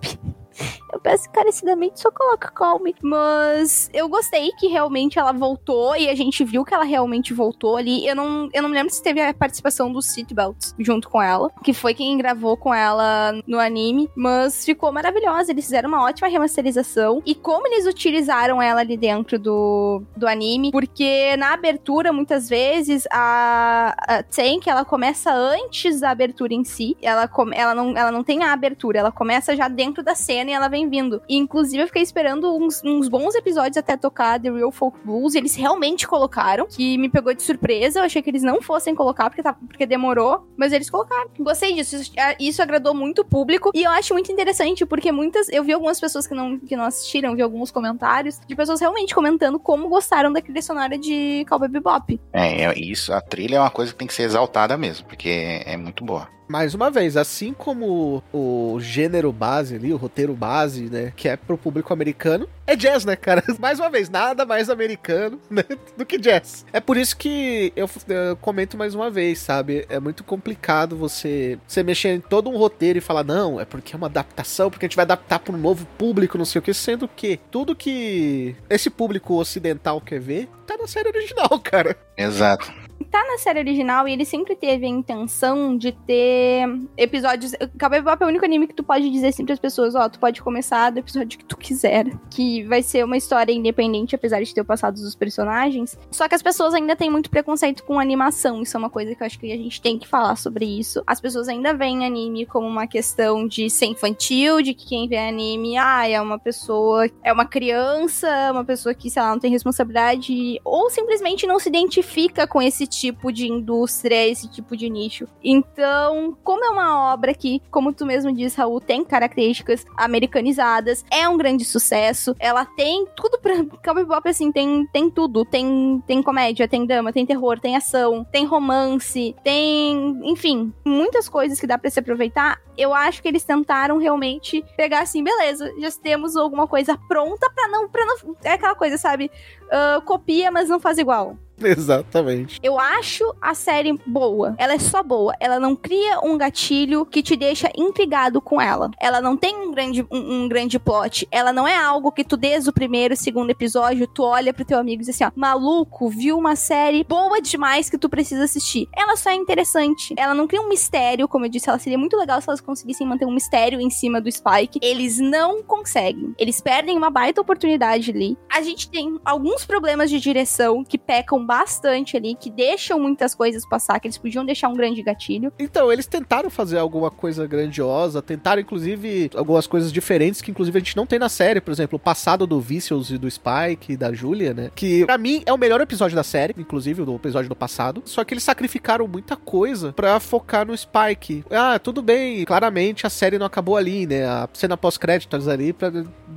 [0.91, 2.81] Eu peço encarecidamente, só coloca Calm.
[3.01, 7.77] Mas eu gostei que realmente ela voltou e a gente viu que ela realmente voltou
[7.77, 8.05] ali.
[8.05, 11.49] Eu não, eu não me lembro se teve a participação do Seatbelt junto com ela,
[11.63, 14.09] que foi quem gravou com ela no anime.
[14.15, 15.51] Mas ficou maravilhosa.
[15.51, 17.21] Eles fizeram uma ótima remasterização.
[17.25, 23.07] E como eles utilizaram ela ali dentro do, do anime, porque na abertura, muitas vezes,
[23.11, 26.97] a, a Tank, ela começa antes da abertura em si.
[27.01, 30.53] Ela, ela, não, ela não tem a abertura, ela começa já dentro da cena e
[30.53, 31.21] ela vem vindo.
[31.27, 35.35] E, inclusive, eu fiquei esperando uns, uns bons episódios até tocar The Real Folk Blues.
[35.35, 37.99] Eles realmente colocaram, que me pegou de surpresa.
[37.99, 40.47] Eu achei que eles não fossem colocar, porque, tá, porque demorou.
[40.57, 41.29] Mas eles colocaram.
[41.39, 41.95] Gostei disso.
[41.95, 43.71] Isso, isso agradou muito o público.
[43.73, 45.49] E eu acho muito interessante, porque muitas.
[45.49, 49.13] Eu vi algumas pessoas que não, que não assistiram, vi alguns comentários de pessoas realmente
[49.13, 52.19] comentando como gostaram da trilha sonora de Cowboy Bebop.
[52.33, 55.29] É, é isso, a trilha é uma coisa que tem que ser exaltada mesmo, porque
[55.29, 56.27] é, é muito boa.
[56.51, 61.37] Mais uma vez, assim como o gênero base ali, o roteiro base, né, que é
[61.37, 63.41] pro público americano, é jazz, né, cara?
[63.57, 65.63] Mais uma vez, nada mais americano né,
[65.95, 66.65] do que jazz.
[66.73, 69.85] É por isso que eu, eu comento mais uma vez, sabe?
[69.87, 73.95] É muito complicado você, você mexer em todo um roteiro e falar, não, é porque
[73.95, 76.61] é uma adaptação, porque a gente vai adaptar para um novo público, não sei o
[76.61, 81.95] que, sendo que tudo que esse público ocidental quer ver tá na série original, cara.
[82.17, 82.80] Exato.
[83.03, 87.53] Tá na série original e ele sempre teve a intenção de ter episódios.
[87.79, 90.19] Cowboy Bebop é o único anime que tu pode dizer assim pras pessoas: ó, tu
[90.19, 92.05] pode começar do episódio que tu quiser.
[92.29, 95.97] Que vai ser uma história independente, apesar de ter o passado dos personagens.
[96.09, 98.61] Só que as pessoas ainda têm muito preconceito com animação.
[98.61, 101.03] Isso é uma coisa que eu acho que a gente tem que falar sobre isso.
[101.05, 105.17] As pessoas ainda veem anime como uma questão de ser infantil, de que quem vê
[105.17, 109.51] anime, ah, é uma pessoa, é uma criança, uma pessoa que, sei lá, não tem
[109.51, 115.27] responsabilidade, ou simplesmente não se identifica com esse tipo de indústria, esse tipo de nicho.
[115.43, 121.27] Então, como é uma obra que, como tu mesmo disse, Raul, tem características americanizadas, é
[121.27, 123.55] um grande sucesso, ela tem tudo pra.
[123.83, 125.45] Cowboy Bebop, assim, tem, tem tudo.
[125.45, 130.19] Tem, tem comédia, tem drama, tem terror, tem ação, tem romance, tem.
[130.23, 132.59] Enfim, muitas coisas que dá pra se aproveitar.
[132.77, 137.67] Eu acho que eles tentaram realmente pegar assim, beleza, já temos alguma coisa pronta pra
[137.67, 137.89] não.
[137.91, 139.31] Não é aquela coisa, sabe?
[139.71, 141.37] Ah, copia, mas não faz igual.
[141.65, 142.59] Exatamente.
[142.63, 144.55] Eu acho a série boa.
[144.57, 145.35] Ela é só boa.
[145.39, 148.91] Ela não cria um gatilho que te deixa intrigado com ela.
[148.99, 151.27] Ela não tem um grande, um, um grande plot.
[151.31, 154.79] Ela não é algo que tu, desde o primeiro, segundo episódio, tu olha pro teu
[154.79, 158.87] amigo e diz assim, ó, maluco, viu uma série boa demais que tu precisa assistir.
[158.95, 160.13] Ela só é interessante.
[160.17, 163.07] Ela não cria um mistério, como eu disse, ela seria muito legal se elas conseguissem
[163.07, 164.79] manter um mistério em cima do Spike.
[164.81, 166.33] Eles não conseguem.
[166.37, 168.37] Eles perdem uma baita oportunidade ali.
[168.49, 173.65] A gente tem alguns problemas de direção que pecam bastante ali, que deixam muitas coisas
[173.65, 175.51] passar, que eles podiam deixar um grande gatilho.
[175.59, 180.79] Então, eles tentaram fazer alguma coisa grandiosa, tentaram, inclusive, algumas coisas diferentes que, inclusive, a
[180.79, 181.59] gente não tem na série.
[181.59, 184.71] Por exemplo, o passado do Vicious e do Spike e da Julia, né?
[184.73, 188.01] Que, pra mim, é o melhor episódio da série, inclusive, o episódio do passado.
[188.05, 191.43] Só que eles sacrificaram muita coisa pra focar no Spike.
[191.51, 194.23] Ah, tudo bem, claramente a série não acabou ali, né?
[194.25, 195.91] A cena pós-créditos ali pra,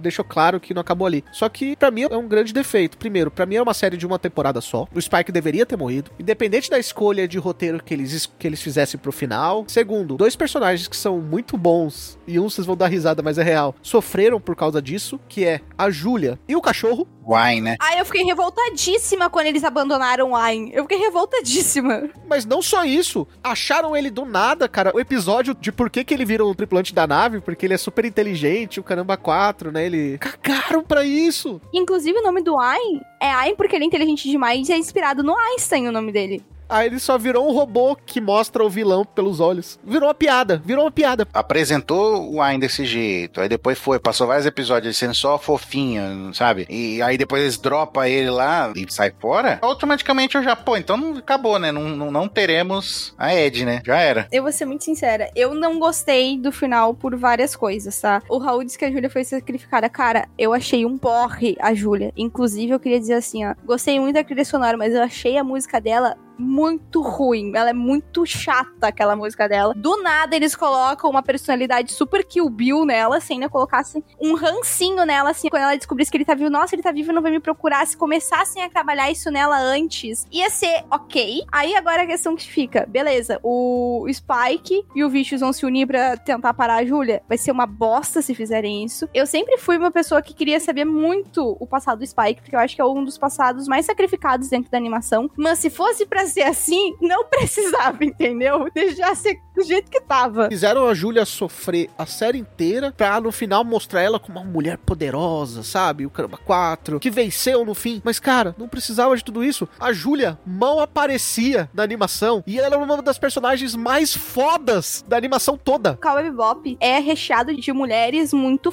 [0.04, 1.24] deixou claro que não acabou ali.
[1.32, 2.96] Só que, pra mim, é um grande defeito.
[2.96, 4.86] Primeiro, pra mim é uma série de uma temporada só.
[4.94, 6.10] O Spike deveria ter morrido.
[6.18, 9.64] Independente da escolha de roteiro que eles, que eles fizessem pro final.
[9.66, 13.42] Segundo, dois personagens que são muito bons, e um vocês vão dar risada, mas é
[13.42, 17.08] real, sofreram por causa disso, que é a Júlia e o cachorro.
[17.26, 17.76] Wine, né?
[17.80, 20.70] Aí eu fiquei revoltadíssima quando eles abandonaram o Ayn.
[20.72, 22.10] Eu fiquei revoltadíssima.
[22.28, 24.92] Mas não só isso, acharam ele do nada, cara.
[24.94, 27.78] O episódio de por que, que ele vira um tripulante da nave, porque ele é
[27.78, 29.86] super inteligente, o caramba 4, né?
[29.86, 29.93] Ele.
[30.18, 31.60] Cagaram pra isso!
[31.72, 35.22] Inclusive, o nome do Ayn é Ayn porque ele é inteligente demais e é inspirado
[35.22, 36.42] no Einstein o nome dele.
[36.74, 39.78] Aí ele só virou um robô que mostra o vilão pelos olhos.
[39.84, 41.24] Virou uma piada, virou uma piada.
[41.32, 46.34] Apresentou o Wine desse jeito, aí depois foi, passou vários episódios ele sendo só fofinho,
[46.34, 46.66] sabe?
[46.68, 49.60] E aí depois eles dropam ele lá e sai fora.
[49.62, 51.70] Automaticamente eu já, pô, então não acabou, né?
[51.70, 53.80] Não, não, não teremos a Ed, né?
[53.86, 54.26] Já era.
[54.32, 58.20] Eu vou ser muito sincera, eu não gostei do final por várias coisas, tá?
[58.28, 59.88] O Raul disse que a Júlia foi sacrificada.
[59.88, 62.12] Cara, eu achei um porre a Júlia.
[62.16, 63.54] Inclusive, eu queria dizer assim, ó.
[63.64, 67.52] Gostei muito da trilha sonora, mas eu achei a música dela muito ruim.
[67.54, 69.74] Ela é muito chata, aquela música dela.
[69.76, 73.48] Do nada, eles colocam uma personalidade super Kill Bill nela, assim, né?
[73.48, 76.50] Colocassem um rancinho nela, assim, quando ela descobrisse que ele tá vivo.
[76.50, 77.86] Nossa, ele tá vivo e não vai me procurar.
[77.86, 81.44] Se começassem a trabalhar isso nela antes, ia ser ok.
[81.52, 85.86] Aí agora a questão que fica, beleza, o Spike e o Vicious vão se unir
[85.86, 87.22] pra tentar parar a Julia.
[87.28, 89.08] Vai ser uma bosta se fizerem isso.
[89.14, 92.60] Eu sempre fui uma pessoa que queria saber muito o passado do Spike, porque eu
[92.60, 95.30] acho que é um dos passados mais sacrificados dentro da animação.
[95.36, 98.68] Mas se fosse pra ser assim, não precisava, entendeu?
[98.74, 100.48] Deixar ser do jeito que tava.
[100.48, 104.78] Fizeram a Júlia sofrer a série inteira pra no final mostrar ela como uma mulher
[104.78, 106.04] poderosa, sabe?
[106.04, 108.02] O caramba 4, que venceu no fim.
[108.04, 109.68] Mas, cara, não precisava de tudo isso.
[109.78, 115.16] A Júlia mal aparecia na animação e ela era uma das personagens mais fodas da
[115.16, 115.96] animação toda.
[116.02, 118.72] Cowboy Bebop é recheado de mulheres muito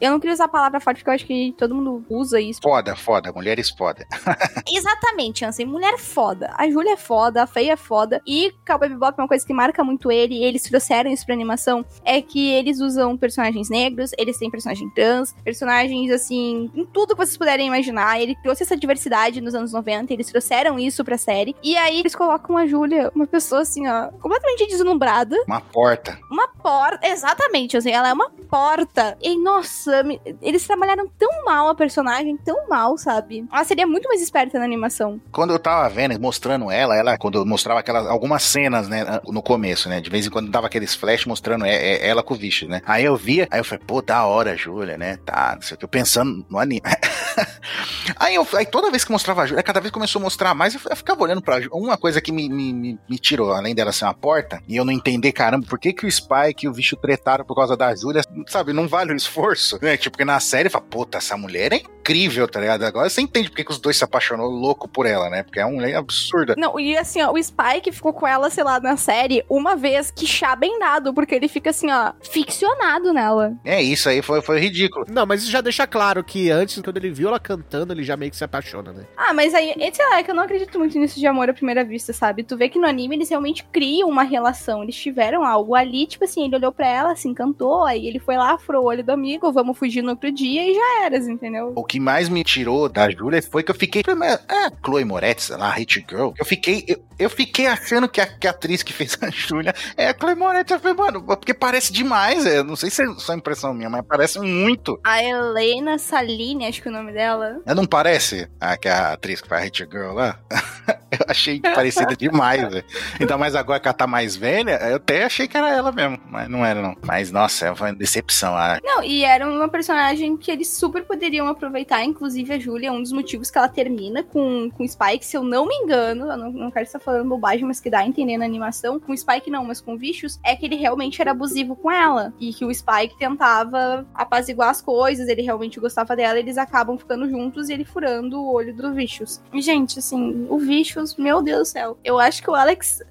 [0.00, 2.60] eu não queria usar a palavra forte porque eu acho que todo mundo usa isso.
[2.62, 4.06] Foda, foda, mulheres foda.
[4.70, 5.66] Exatamente, Ansem.
[5.66, 6.50] Mulher foda.
[6.56, 8.20] A Júlia é foda, a Faye é foda.
[8.26, 11.84] E Cowboy Bebop, uma coisa que marca muito ele, e eles trouxeram isso pra animação,
[12.04, 17.24] é que eles usam personagens negros, eles têm personagem trans, personagens, assim, em tudo que
[17.24, 18.20] vocês puderem imaginar.
[18.20, 21.54] Ele trouxe essa diversidade nos anos 90, eles trouxeram isso pra série.
[21.62, 26.18] E aí eles colocam a Júlia, uma pessoa, assim, ó, completamente deslumbrada, Uma porta.
[26.30, 29.16] uma porta, exatamente, assim, ela é uma porta.
[29.22, 29.65] E, nossa,
[30.04, 33.46] me- eles trabalharam tão mal a personagem, tão mal, sabe?
[33.52, 35.20] Ela seria muito mais esperta na animação.
[35.32, 39.42] Quando eu tava vendo, mostrando ela, ela, quando eu mostrava aquelas, algumas cenas, né, no
[39.42, 42.80] começo, né, de vez em quando dava aqueles flash mostrando ela com o bicho, né.
[42.86, 45.78] Aí eu via, aí eu falei, pô, da hora, Júlia, né, tá, não sei o
[45.78, 46.82] que, eu pensando no anime.
[48.16, 50.74] aí, eu, aí toda vez que mostrava a Júlia, cada vez começou a mostrar mais,
[50.74, 51.56] eu, eu ficava olhando pra.
[51.72, 54.92] Uma coisa que me, me, me, tirou, além dela ser uma porta, e eu não
[54.92, 58.22] entender, caramba, por que que o Spike e o bicho tretaram por causa da Júlia,
[58.46, 61.82] sabe, não vale o esforço, né, tipo, porque na série, fala, puta, essa mulher é
[62.06, 62.84] incrível, tá ligado?
[62.84, 65.64] Agora você entende por que os dois se apaixonou louco por ela, né, porque é
[65.64, 66.54] uma mulher absurda.
[66.56, 70.10] Não, e assim, ó, o Spike ficou com ela, sei lá, na série, uma vez
[70.10, 73.54] que chá bem dado, porque ele fica assim, ó, ficcionado nela.
[73.64, 75.04] É, isso aí foi, foi ridículo.
[75.08, 78.16] Não, mas isso já deixa claro que antes, quando ele viu ela cantando, ele já
[78.16, 79.04] meio que se apaixona, né?
[79.16, 81.54] Ah, mas aí, sei lá, é que eu não acredito muito nisso de amor à
[81.54, 82.44] primeira vista, sabe?
[82.44, 86.24] Tu vê que no anime eles realmente criam uma relação, eles tiveram algo ali, tipo
[86.24, 89.10] assim, ele olhou pra ela, se encantou, aí ele foi lá, furou o olho do
[89.10, 91.72] amigo, vamos fugir no outro dia e já eras, entendeu?
[91.74, 94.02] O que mais me tirou da Júlia foi que eu fiquei.
[94.02, 96.30] É, Chloe Moretz, lá, Hate Girl.
[96.38, 96.84] Eu fiquei.
[96.86, 100.14] Eu, eu fiquei achando que a, que a atriz que fez a Júlia é a
[100.14, 100.70] Chloe Moretz.
[100.70, 102.44] Eu falei, mano, porque parece demais.
[102.46, 104.98] É, não sei se é só impressão minha, mas parece muito.
[105.04, 107.60] A Helena Saline, acho que é o nome dela.
[107.66, 110.38] É, Não parece a, que a atriz que faz Hate Girl lá?
[111.10, 112.84] eu achei parecida demais, velho.
[113.18, 116.18] Ainda mais agora que ela tá mais velha, eu até achei que era ela mesmo,
[116.28, 116.96] mas não era, não.
[117.02, 118.56] Mas, nossa, foi uma decepção.
[118.56, 122.92] A, Não, e era uma personagem que eles super poderiam aproveitar, inclusive a Julia, é
[122.92, 126.30] um dos motivos que ela termina com, com o Spike, se eu não me engano,
[126.30, 129.12] eu não, não quero estar falando bobagem, mas que dá a entender na animação, com
[129.12, 132.32] o Spike não, mas com o Vicious, é que ele realmente era abusivo com ela.
[132.40, 137.28] E que o Spike tentava apaziguar as coisas, ele realmente gostava dela, eles acabam ficando
[137.28, 139.40] juntos e ele furando o olho do Vicious.
[139.52, 141.98] E, gente, assim, o Vicious, meu Deus do céu.
[142.04, 143.02] Eu acho que o Alex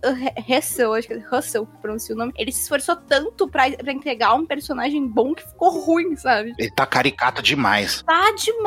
[0.48, 3.92] Russell, acho que é Russell, que pronuncia o nome, ele se esforçou tanto pra, pra
[3.92, 6.54] entregar um personagem bom que ficou ruim, sabe?
[6.58, 8.04] Ele tá caricato demais.
[8.04, 8.65] Tá demais.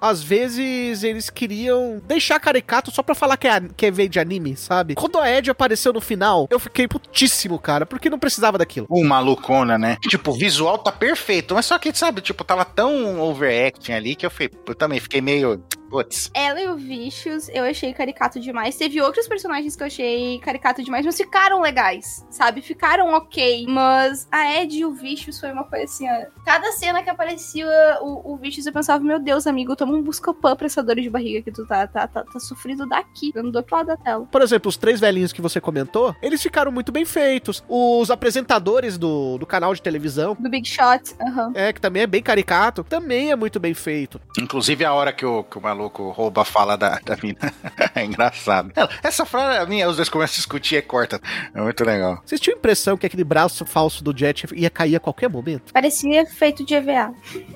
[0.00, 4.20] Às vezes eles queriam deixar caricato só pra falar que é, que é veio de
[4.20, 4.94] anime, sabe?
[4.94, 8.86] Quando a Ed apareceu no final, eu fiquei putíssimo, cara, porque não precisava daquilo.
[8.88, 9.96] O malucona, né?
[10.02, 14.26] Tipo, o visual tá perfeito, mas só que, sabe, tipo, tava tão overacting ali que
[14.26, 15.62] eu, fui, eu também fiquei meio.
[15.92, 16.30] Putz.
[16.32, 18.76] Ela e o Vicious eu achei caricato demais.
[18.76, 22.62] Teve outros personagens que eu achei caricato demais, mas ficaram legais, sabe?
[22.62, 23.66] Ficaram ok.
[23.68, 26.24] Mas a Ed e o Vicious foi uma coisa assim, ó.
[26.46, 27.66] Cada cena que aparecia
[28.00, 31.10] o, o Vicious, eu pensava, meu Deus, amigo, toma um busca-pã pra essa dor de
[31.10, 34.24] barriga que tu tá, tá, tá, tá sofrendo daqui, dando do outro lado da tela.
[34.24, 37.62] Por exemplo, os três velhinhos que você comentou, eles ficaram muito bem feitos.
[37.68, 41.52] Os apresentadores do, do canal de televisão, Do Big Shot, aham.
[41.54, 44.18] é, que também é bem caricato, também é muito bem feito.
[44.38, 47.52] Inclusive a hora que o, que o maluco rouba a fala da, da mina.
[47.94, 48.72] é engraçado.
[48.74, 51.20] Ela, Essa frase, a minha, os dois começam a discutir e corta.
[51.54, 52.20] É muito legal.
[52.24, 55.72] Vocês tinham a impressão que aquele braço falso do Jet ia cair a qualquer momento?
[55.72, 57.12] Parecia feito de EVA.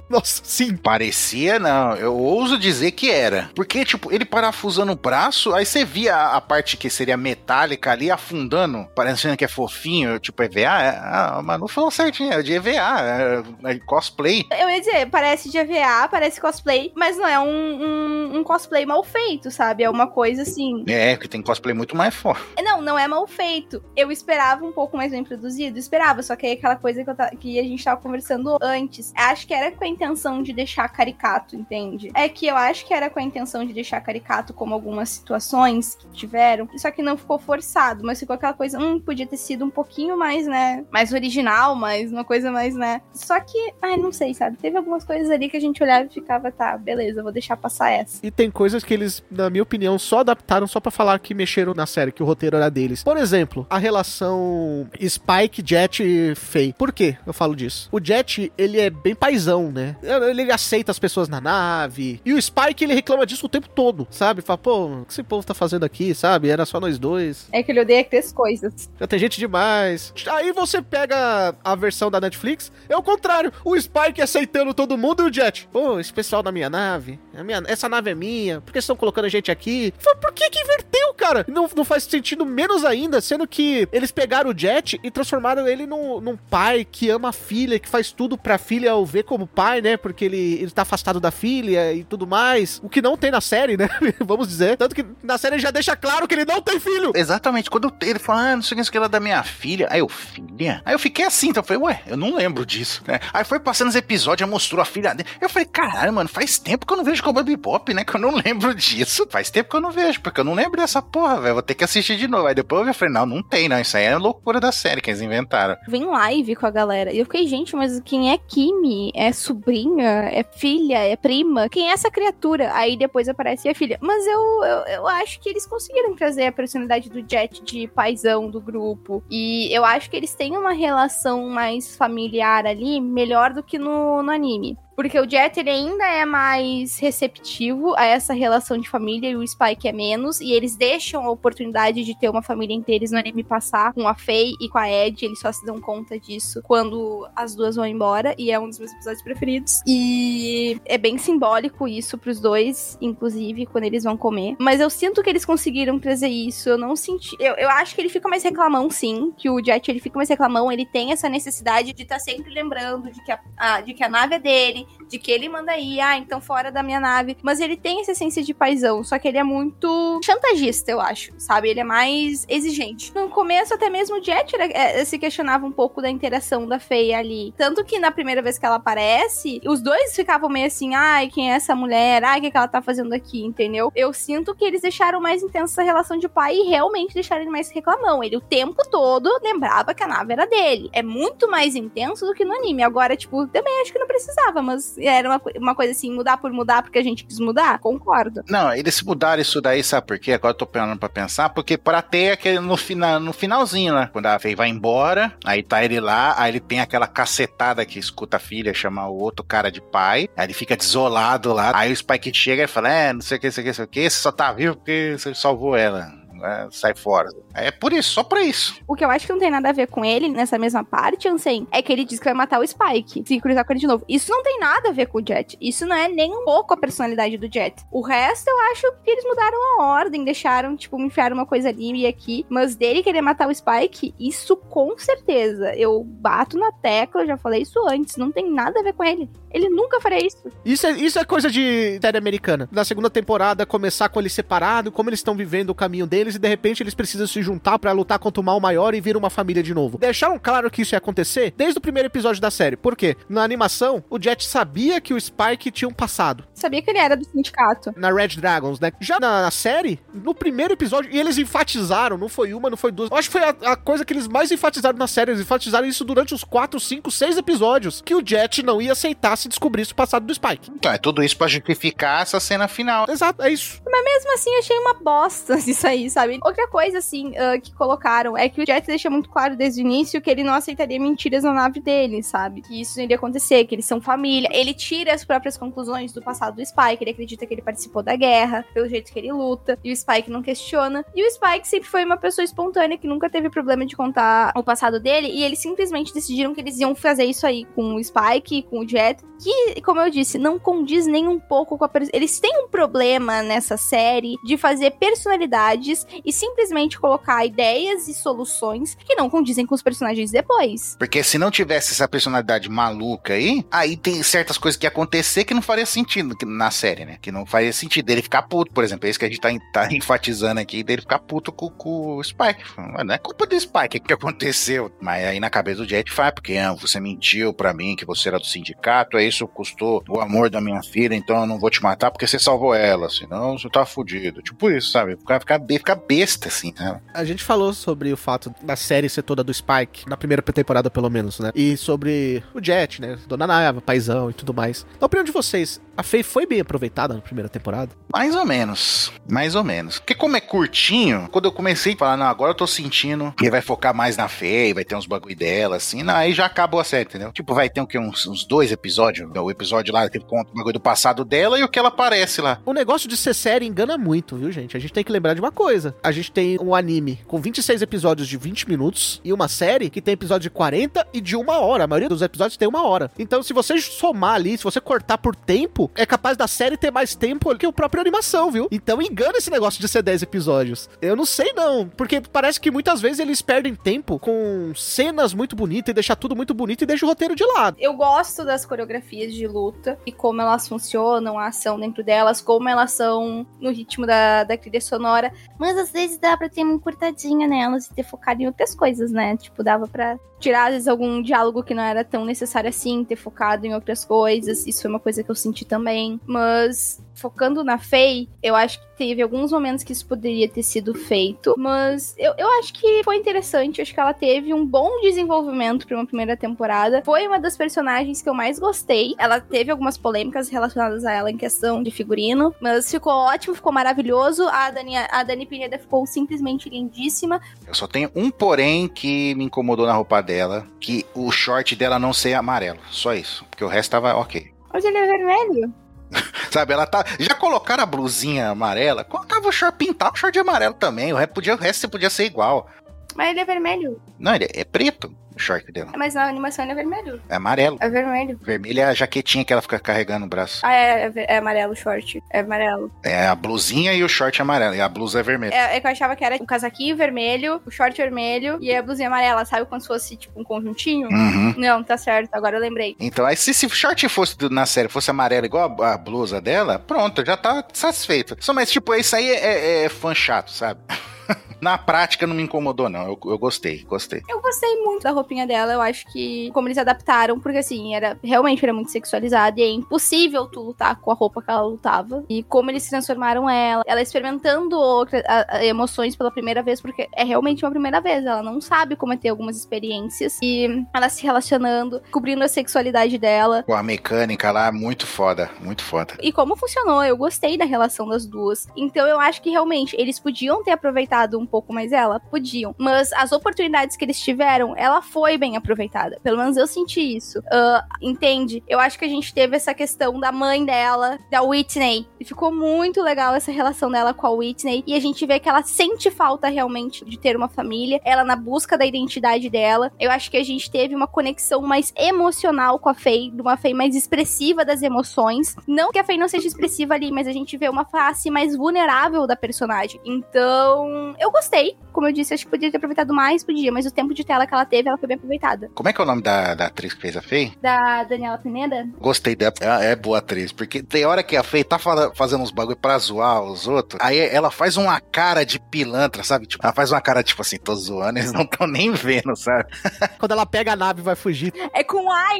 [0.08, 0.76] Nossa, sim.
[0.76, 1.94] Parecia, não.
[1.96, 3.50] Eu ouso dizer que era.
[3.54, 7.92] Porque, tipo, ele parafusando o braço, aí você via a, a parte que seria metálica
[7.92, 10.60] ali afundando, parecendo que é fofinho, tipo EVA.
[10.60, 14.44] É, ah, mas não falou certinho, é de EVA, é, é cosplay.
[14.50, 18.84] Eu ia dizer, parece de EVA, parece cosplay, mas não é um, um, um cosplay
[18.86, 19.82] mal feito, sabe?
[19.82, 20.84] É uma coisa assim.
[20.88, 22.44] É, porque tem cosplay muito mais forte.
[22.62, 23.82] Não, não é mal feito.
[23.96, 27.30] Eu esperava um pouco mais bem produzido, esperava, só que é aquela coisa que, ta-
[27.30, 29.12] que a gente tava conversando antes.
[29.16, 32.10] Acho que era com a intenção de deixar caricato, entende?
[32.14, 35.94] É que eu acho que era com a intenção de deixar caricato, como algumas situações
[35.94, 39.64] que tiveram, só que não ficou forçado, mas ficou aquela coisa, hum, podia ter sido
[39.64, 40.84] um pouquinho mais, né?
[40.90, 43.00] Mais original, mais uma coisa mais, né?
[43.12, 44.56] Só que, ai, não sei, sabe?
[44.56, 47.90] Teve algumas coisas ali que a gente olhava e ficava, tá, beleza, vou deixar passar
[47.96, 48.24] essa.
[48.24, 51.74] E tem coisas que eles, na minha opinião, só adaptaram só pra falar que mexeram
[51.74, 53.02] na série, que o roteiro era deles.
[53.02, 56.72] Por exemplo, a relação Spike, Jet e Faye.
[56.72, 57.88] Por que eu falo disso?
[57.92, 59.96] O Jet, ele é bem paizão, né?
[60.02, 62.20] Ele aceita as pessoas na nave.
[62.24, 64.42] E o Spike, ele reclama disso o tempo todo, sabe?
[64.42, 66.48] Fala, pô, o que esse povo tá fazendo aqui, sabe?
[66.48, 67.48] Era só nós dois.
[67.52, 68.90] É que ele odeia ter as coisas.
[68.98, 70.12] Já tem gente demais.
[70.30, 73.52] Aí você pega a versão da Netflix, é o contrário.
[73.64, 75.68] O Spike aceitando todo mundo e o Jet.
[75.72, 78.96] Pô, esse pessoal da minha nave, a minha, essa nave é minha, por que estão
[78.96, 79.92] colocando a gente aqui?
[79.98, 81.44] Fala, Por que que inverteu, cara?
[81.48, 85.86] Não, não faz sentido menos ainda, sendo que eles pegaram o Jet e transformaram ele
[85.86, 89.46] num, num pai que ama a filha, que faz tudo pra filha o ver como
[89.46, 89.96] pai, né?
[89.96, 92.80] Porque ele, ele tá afastado da filha e tudo mais.
[92.82, 93.88] O que não tem na série, né?
[94.20, 94.76] Vamos dizer.
[94.76, 97.12] Tanto que na série já deixa claro que ele não tem filho.
[97.14, 99.88] Exatamente, quando ele fala, ah, não sei o que, é da minha filha.
[99.90, 100.82] Aí eu, filha?
[100.84, 103.20] Aí eu fiquei assim, então eu falei, ué, eu não lembro disso, né?
[103.32, 105.28] Aí foi passando os episódios, mostrou a filha dele.
[105.40, 108.04] Eu falei, caralho, mano, faz tempo que eu não vejo Cowboy Bebop, né?
[108.04, 109.26] Que eu não lembro disso.
[109.30, 111.54] Faz tempo que eu não vejo, porque eu não lembro dessa porra, velho.
[111.54, 112.46] Vou ter que assistir de novo.
[112.46, 113.80] Aí depois eu vi, eu falei, não, não tem, não.
[113.80, 115.76] Isso aí é loucura da série que eles inventaram.
[115.88, 117.12] Vem live com a galera.
[117.12, 119.10] E eu fiquei, gente, mas quem é Kimi?
[119.14, 120.30] É sobrinha?
[120.32, 120.98] É filha?
[120.98, 121.68] É prima?
[121.68, 122.72] Quem é essa criatura?
[122.74, 123.98] Aí depois aparece a filha.
[124.00, 128.50] Mas eu, eu, eu acho que eles conseguiram trazer a personalidade do Jet de paizão
[128.50, 129.22] do grupo.
[129.30, 134.22] E eu acho que eles têm uma relação mais familiar ali, melhor do que no,
[134.22, 134.78] no anime.
[134.96, 139.46] Porque o Jet, ele ainda é mais receptivo a essa relação de família e o
[139.46, 140.40] Spike é menos.
[140.40, 144.14] E eles deixam a oportunidade de ter uma família inteira no anime passar com a
[144.14, 145.22] Faye e com a Ed.
[145.24, 148.34] Eles só se dão conta disso quando as duas vão embora.
[148.38, 149.82] E é um dos meus episódios preferidos.
[149.86, 154.56] E é bem simbólico isso pros dois, inclusive, quando eles vão comer.
[154.58, 156.68] Mas eu sinto que eles conseguiram trazer isso.
[156.70, 157.36] Eu não senti.
[157.38, 159.32] Eu, eu acho que ele fica mais reclamão, sim.
[159.36, 160.72] Que o Jet, ele fica mais reclamão.
[160.72, 164.08] Ele tem essa necessidade de estar sempre lembrando de que a, a- de que a
[164.08, 167.36] nave é dele de que ele manda ir, ah, então fora da minha nave.
[167.42, 171.32] Mas ele tem essa essência de paizão, só que ele é muito chantagista, eu acho,
[171.38, 171.68] sabe?
[171.68, 173.14] Ele é mais exigente.
[173.14, 176.78] No começo, até mesmo o Jet era- é, se questionava um pouco da interação da
[176.80, 177.54] Feia ali.
[177.56, 181.52] Tanto que na primeira vez que ela aparece, os dois ficavam meio assim, ai, quem
[181.52, 182.24] é essa mulher?
[182.24, 183.92] Ai, o que, que ela tá fazendo aqui, entendeu?
[183.94, 187.50] Eu sinto que eles deixaram mais intensa essa relação de pai e realmente deixaram ele
[187.50, 188.24] mais reclamão.
[188.24, 190.90] Ele o tempo todo lembrava que a nave era dele.
[190.92, 192.82] É muito mais intenso do que no anime.
[192.82, 196.52] Agora, tipo, também acho que não precisava, mas era uma, uma coisa assim, mudar por
[196.52, 197.78] mudar porque a gente quis mudar?
[197.78, 198.42] Concordo.
[198.48, 200.32] Não, eles mudaram isso daí, sabe por quê?
[200.32, 204.08] Agora eu tô parando pra pensar, porque pra ter aquele no, final, no finalzinho, né?
[204.12, 207.98] Quando a Faye vai embora, aí tá ele lá, aí ele tem aquela cacetada que
[207.98, 211.92] escuta a filha chamar o outro cara de pai, aí ele fica desolado lá, aí
[211.92, 213.74] o Spike chega e fala, é, não sei o que, não sei o que, não
[213.74, 216.12] sei o que, você só tá vivo porque você salvou ela.
[216.42, 217.28] É, sai fora.
[217.54, 218.80] É por isso, só pra isso.
[218.86, 221.28] O que eu acho que não tem nada a ver com ele nessa mesma parte,
[221.28, 223.24] Ansem, é que ele diz que vai matar o Spike.
[223.26, 224.04] Se cruzar com ele de novo.
[224.08, 225.56] Isso não tem nada a ver com o Jet.
[225.60, 227.84] Isso não é nem um pouco a personalidade do Jet.
[227.90, 232.02] O resto eu acho que eles mudaram a ordem, deixaram, tipo, enfiaram uma coisa ali
[232.02, 232.44] e aqui.
[232.48, 235.74] Mas dele querer matar o Spike, isso com certeza.
[235.74, 238.16] Eu bato na tecla, já falei isso antes.
[238.16, 239.30] Não tem nada a ver com ele.
[239.50, 240.50] Ele nunca faria isso.
[240.64, 242.68] Isso é, isso é coisa de série americana.
[242.70, 246.48] Na segunda temporada, começar com eles separados, como eles estão vivendo o caminho e de
[246.48, 249.62] repente eles precisam se juntar pra lutar contra o mal maior e vir uma família
[249.62, 249.98] de novo.
[249.98, 252.76] Deixaram claro que isso ia acontecer desde o primeiro episódio da série.
[252.76, 253.16] Por quê?
[253.28, 256.44] Na animação, o Jet sabia que o Spike tinha um passado.
[256.56, 257.92] Sabia que ele era do sindicato.
[257.96, 258.90] Na Red Dragons, né?
[258.98, 262.90] Já na, na série, no primeiro episódio, e eles enfatizaram, não foi uma, não foi
[262.90, 263.10] duas.
[263.10, 265.32] Eu acho que foi a, a coisa que eles mais enfatizaram na série.
[265.32, 268.00] Eles enfatizaram isso durante os 4, 5, 6 episódios.
[268.00, 270.70] Que o Jet não ia aceitar se descobrisse o passado do Spike.
[270.74, 273.06] Então, é tudo isso pra justificar essa cena final.
[273.08, 273.82] Exato, é isso.
[273.86, 276.38] Mesmo assim, eu achei uma bosta isso aí, sabe?
[276.42, 279.84] Outra coisa, assim, ah, que colocaram é que o Jet deixa muito claro desde o
[279.84, 282.62] início que ele não aceitaria mentiras na nave dele, sabe?
[282.62, 284.48] Que isso não iria acontecer, que eles são família.
[284.52, 286.98] Ele tira as próprias conclusões do passado do Spike.
[287.00, 289.78] Ele acredita que ele participou da guerra, pelo jeito que ele luta.
[289.82, 291.04] E o Spike não questiona.
[291.14, 294.62] E o Spike sempre foi uma pessoa espontânea que nunca teve problema de contar o
[294.62, 295.28] passado dele.
[295.28, 298.88] E eles simplesmente decidiram que eles iam fazer isso aí com o Spike, com o
[298.88, 299.22] Jet.
[299.38, 301.90] Que, como eu disse, não condiz nem um pouco com a.
[302.12, 308.94] Eles têm um problema nessa série de fazer personalidades e simplesmente colocar ideias e soluções
[308.94, 310.96] que não condizem com os personagens depois.
[310.98, 315.44] Porque se não tivesse essa personalidade maluca aí, aí tem certas coisas que ia acontecer
[315.44, 317.18] que não faria sentido que- na série, né?
[317.20, 319.06] Que não faria sentido dele ficar puto, por exemplo.
[319.06, 322.24] É isso que a gente tá, tá enfatizando aqui, dele ficar puto com, com o
[322.24, 322.62] Spike.
[323.04, 324.90] Não é culpa do Spike, o que aconteceu?
[325.00, 328.28] Mas aí na cabeça do Jet faz, porque ah, você mentiu pra mim que você
[328.28, 331.70] era do sindicato, aí isso custou o amor da minha filha, então eu não vou
[331.70, 334.42] te matar porque você salvou ela, senão você tá fudido.
[334.42, 335.16] Tipo isso, sabe?
[335.16, 337.00] Ficar, ficar, ficar besta, assim, né?
[337.14, 340.90] A gente falou sobre o fato da série ser toda do Spike, na primeira temporada
[340.90, 341.50] pelo menos, né?
[341.54, 343.18] E sobre o Jet, né?
[343.26, 344.86] Dona Naiva, paizão e tudo mais.
[345.00, 347.92] Na opinião de vocês, a Faye foi bem aproveitada na primeira temporada?
[348.12, 349.12] Mais ou menos.
[349.28, 349.98] Mais ou menos.
[349.98, 353.50] Porque como é curtinho, quando eu comecei a falar, não, agora eu tô sentindo que
[353.50, 356.80] vai focar mais na Faye, vai ter uns bagulho dela, assim, não, aí já acabou
[356.80, 357.32] a série, entendeu?
[357.32, 357.98] Tipo, vai ter o quê?
[357.98, 359.30] Uns, uns dois episódios.
[359.34, 362.40] O episódio lá que conta o bagulho do passado dela e o que ela aparece
[362.40, 362.60] lá.
[362.64, 364.76] O negócio de ser série engana muito, viu, gente?
[364.76, 365.94] A gente tem que lembrar de uma coisa.
[366.02, 370.02] A gente tem um anime com 26 episódios de 20 minutos e uma série que
[370.02, 371.84] tem episódio de 40 e de uma hora.
[371.84, 373.10] A maioria dos episódios tem uma hora.
[373.18, 376.90] Então, se você somar ali, se você cortar por tempo, é capaz da série ter
[376.90, 378.68] mais tempo que o próprio animação, viu?
[378.70, 380.88] Então, engana esse negócio de ser 10 episódios.
[381.00, 381.88] Eu não sei, não.
[381.88, 386.36] Porque parece que muitas vezes eles perdem tempo com cenas muito bonitas e deixar tudo
[386.36, 387.76] muito bonito e deixa o roteiro de lado.
[387.80, 392.68] Eu gosto das coreografias de luta e como elas funcionam, a ação dentro delas, como
[392.68, 395.32] elas são no ritmo da, da trilha sonora.
[395.58, 399.10] Mas às vezes dá pra ter uma encurtadinha nelas e ter focado em outras coisas,
[399.10, 399.36] né?
[399.36, 403.16] Tipo, dava pra tirar às vezes algum diálogo que não era tão necessário assim, ter
[403.16, 404.66] focado em outras coisas.
[404.66, 406.20] Isso foi uma coisa que eu senti também.
[406.26, 410.94] Mas focando na Faye, eu acho que teve alguns momentos que isso poderia ter sido
[410.94, 415.00] feito, mas eu, eu acho que foi interessante, eu acho que ela teve um bom
[415.00, 417.02] desenvolvimento para uma primeira temporada.
[417.04, 419.14] Foi uma das personagens que eu mais gostei.
[419.18, 423.72] Ela teve algumas polêmicas relacionadas a ela em questão de figurino, mas ficou ótimo, ficou
[423.72, 424.46] maravilhoso.
[424.48, 427.40] A Dani, a Dani Pineda ficou simplesmente lindíssima.
[427.66, 431.98] Eu só tenho um porém que me incomodou na roupa dela, que o short dela
[431.98, 432.78] não ser amarelo.
[432.90, 433.44] Só isso.
[433.50, 434.50] Porque o resto tava ok.
[434.72, 435.85] Mas ele é vermelho.
[436.50, 437.04] Sabe, ela tá.
[437.18, 441.12] Já colocaram a blusinha amarela, colocava o short, pintava o short de amarelo também.
[441.12, 442.68] O resto podia, o resto podia ser igual.
[443.14, 444.00] Mas ele é vermelho.
[444.18, 445.92] Não, ele é preto, o short dela.
[445.96, 447.20] Mas na animação ele é vermelho.
[447.28, 447.76] É amarelo.
[447.80, 448.38] É vermelho.
[448.42, 450.60] Vermelho é a jaquetinha que ela fica carregando no braço.
[450.64, 452.22] Ah, é, é, é amarelo o short.
[452.30, 452.90] É amarelo.
[453.04, 454.74] É a blusinha e o short amarelo.
[454.74, 455.54] E a blusa é vermelha.
[455.54, 458.82] É, é que eu achava que era um casaquinho vermelho, o short vermelho e a
[458.82, 459.66] blusinha amarela, sabe?
[459.66, 461.08] Como se fosse tipo um conjuntinho.
[461.08, 461.54] Uhum.
[461.56, 462.96] Não, tá certo, agora eu lembrei.
[462.98, 466.40] Então, aí se esse short fosse do- na série, fosse amarelo igual a, a blusa
[466.40, 468.36] dela, pronto, já tá satisfeito.
[468.40, 470.80] Só, mas tipo, isso aí é, é fã chato, sabe?
[471.60, 473.02] na prática não me incomodou, não.
[473.08, 474.22] Eu, eu gostei, gostei.
[474.28, 478.18] Eu gostei muito da roupinha dela, eu acho que como eles adaptaram, porque assim, era
[478.22, 482.24] realmente era muito sexualizada e é impossível tu lutar com a roupa que ela lutava.
[482.28, 485.22] E como eles transformaram ela, ela experimentando outras
[485.62, 489.16] emoções pela primeira vez, porque é realmente uma primeira vez, ela não sabe como é
[489.16, 490.38] ter algumas experiências.
[490.42, 493.62] E ela se relacionando, cobrindo a sexualidade dela.
[493.66, 496.14] Pô, a mecânica lá, muito foda, muito foda.
[496.20, 498.66] E como funcionou, eu gostei da relação das duas.
[498.76, 502.18] Então eu acho que realmente eles podiam ter aproveitado um um pouco mais ela?
[502.18, 502.74] Podiam.
[502.76, 506.18] Mas as oportunidades que eles tiveram, ela foi bem aproveitada.
[506.22, 507.40] Pelo menos eu senti isso.
[507.50, 508.62] Ah, entende?
[508.68, 512.06] Eu acho que a gente teve essa questão da mãe dela, da Whitney.
[512.18, 514.82] E ficou muito legal essa relação dela com a Whitney.
[514.86, 518.00] E a gente vê que ela sente falta realmente de ter uma família.
[518.04, 519.92] Ela na busca da identidade dela.
[520.00, 523.56] Eu acho que a gente teve uma conexão mais emocional com a Faye, de uma
[523.56, 525.54] Faye mais expressiva das emoções.
[525.66, 528.56] Não que a Faye não seja expressiva ali, mas a gente vê uma face mais
[528.56, 530.00] vulnerável da personagem.
[530.04, 531.76] Então, eu gostei.
[531.92, 534.46] Como eu disse, acho que podia ter aproveitado mais, podia, mas o tempo de tela
[534.46, 535.70] que ela teve, ela foi bem aproveitada.
[535.74, 537.52] Como é que é o nome da, da atriz que fez a Faye?
[537.62, 538.86] Da Daniela Pineda?
[538.98, 539.52] Gostei dela.
[539.60, 540.52] Ela é boa atriz.
[540.52, 544.00] Porque tem hora que a Faye tá fala- fazendo uns bagulho pra zoar os outros.
[544.02, 546.46] Aí ela faz uma cara de pilantra, sabe?
[546.46, 549.64] Tipo, ela faz uma cara tipo assim, tô zoando, eles não estão nem vendo, sabe?
[550.18, 551.52] Quando ela pega a nave e vai fugir.
[551.74, 552.38] É com ai.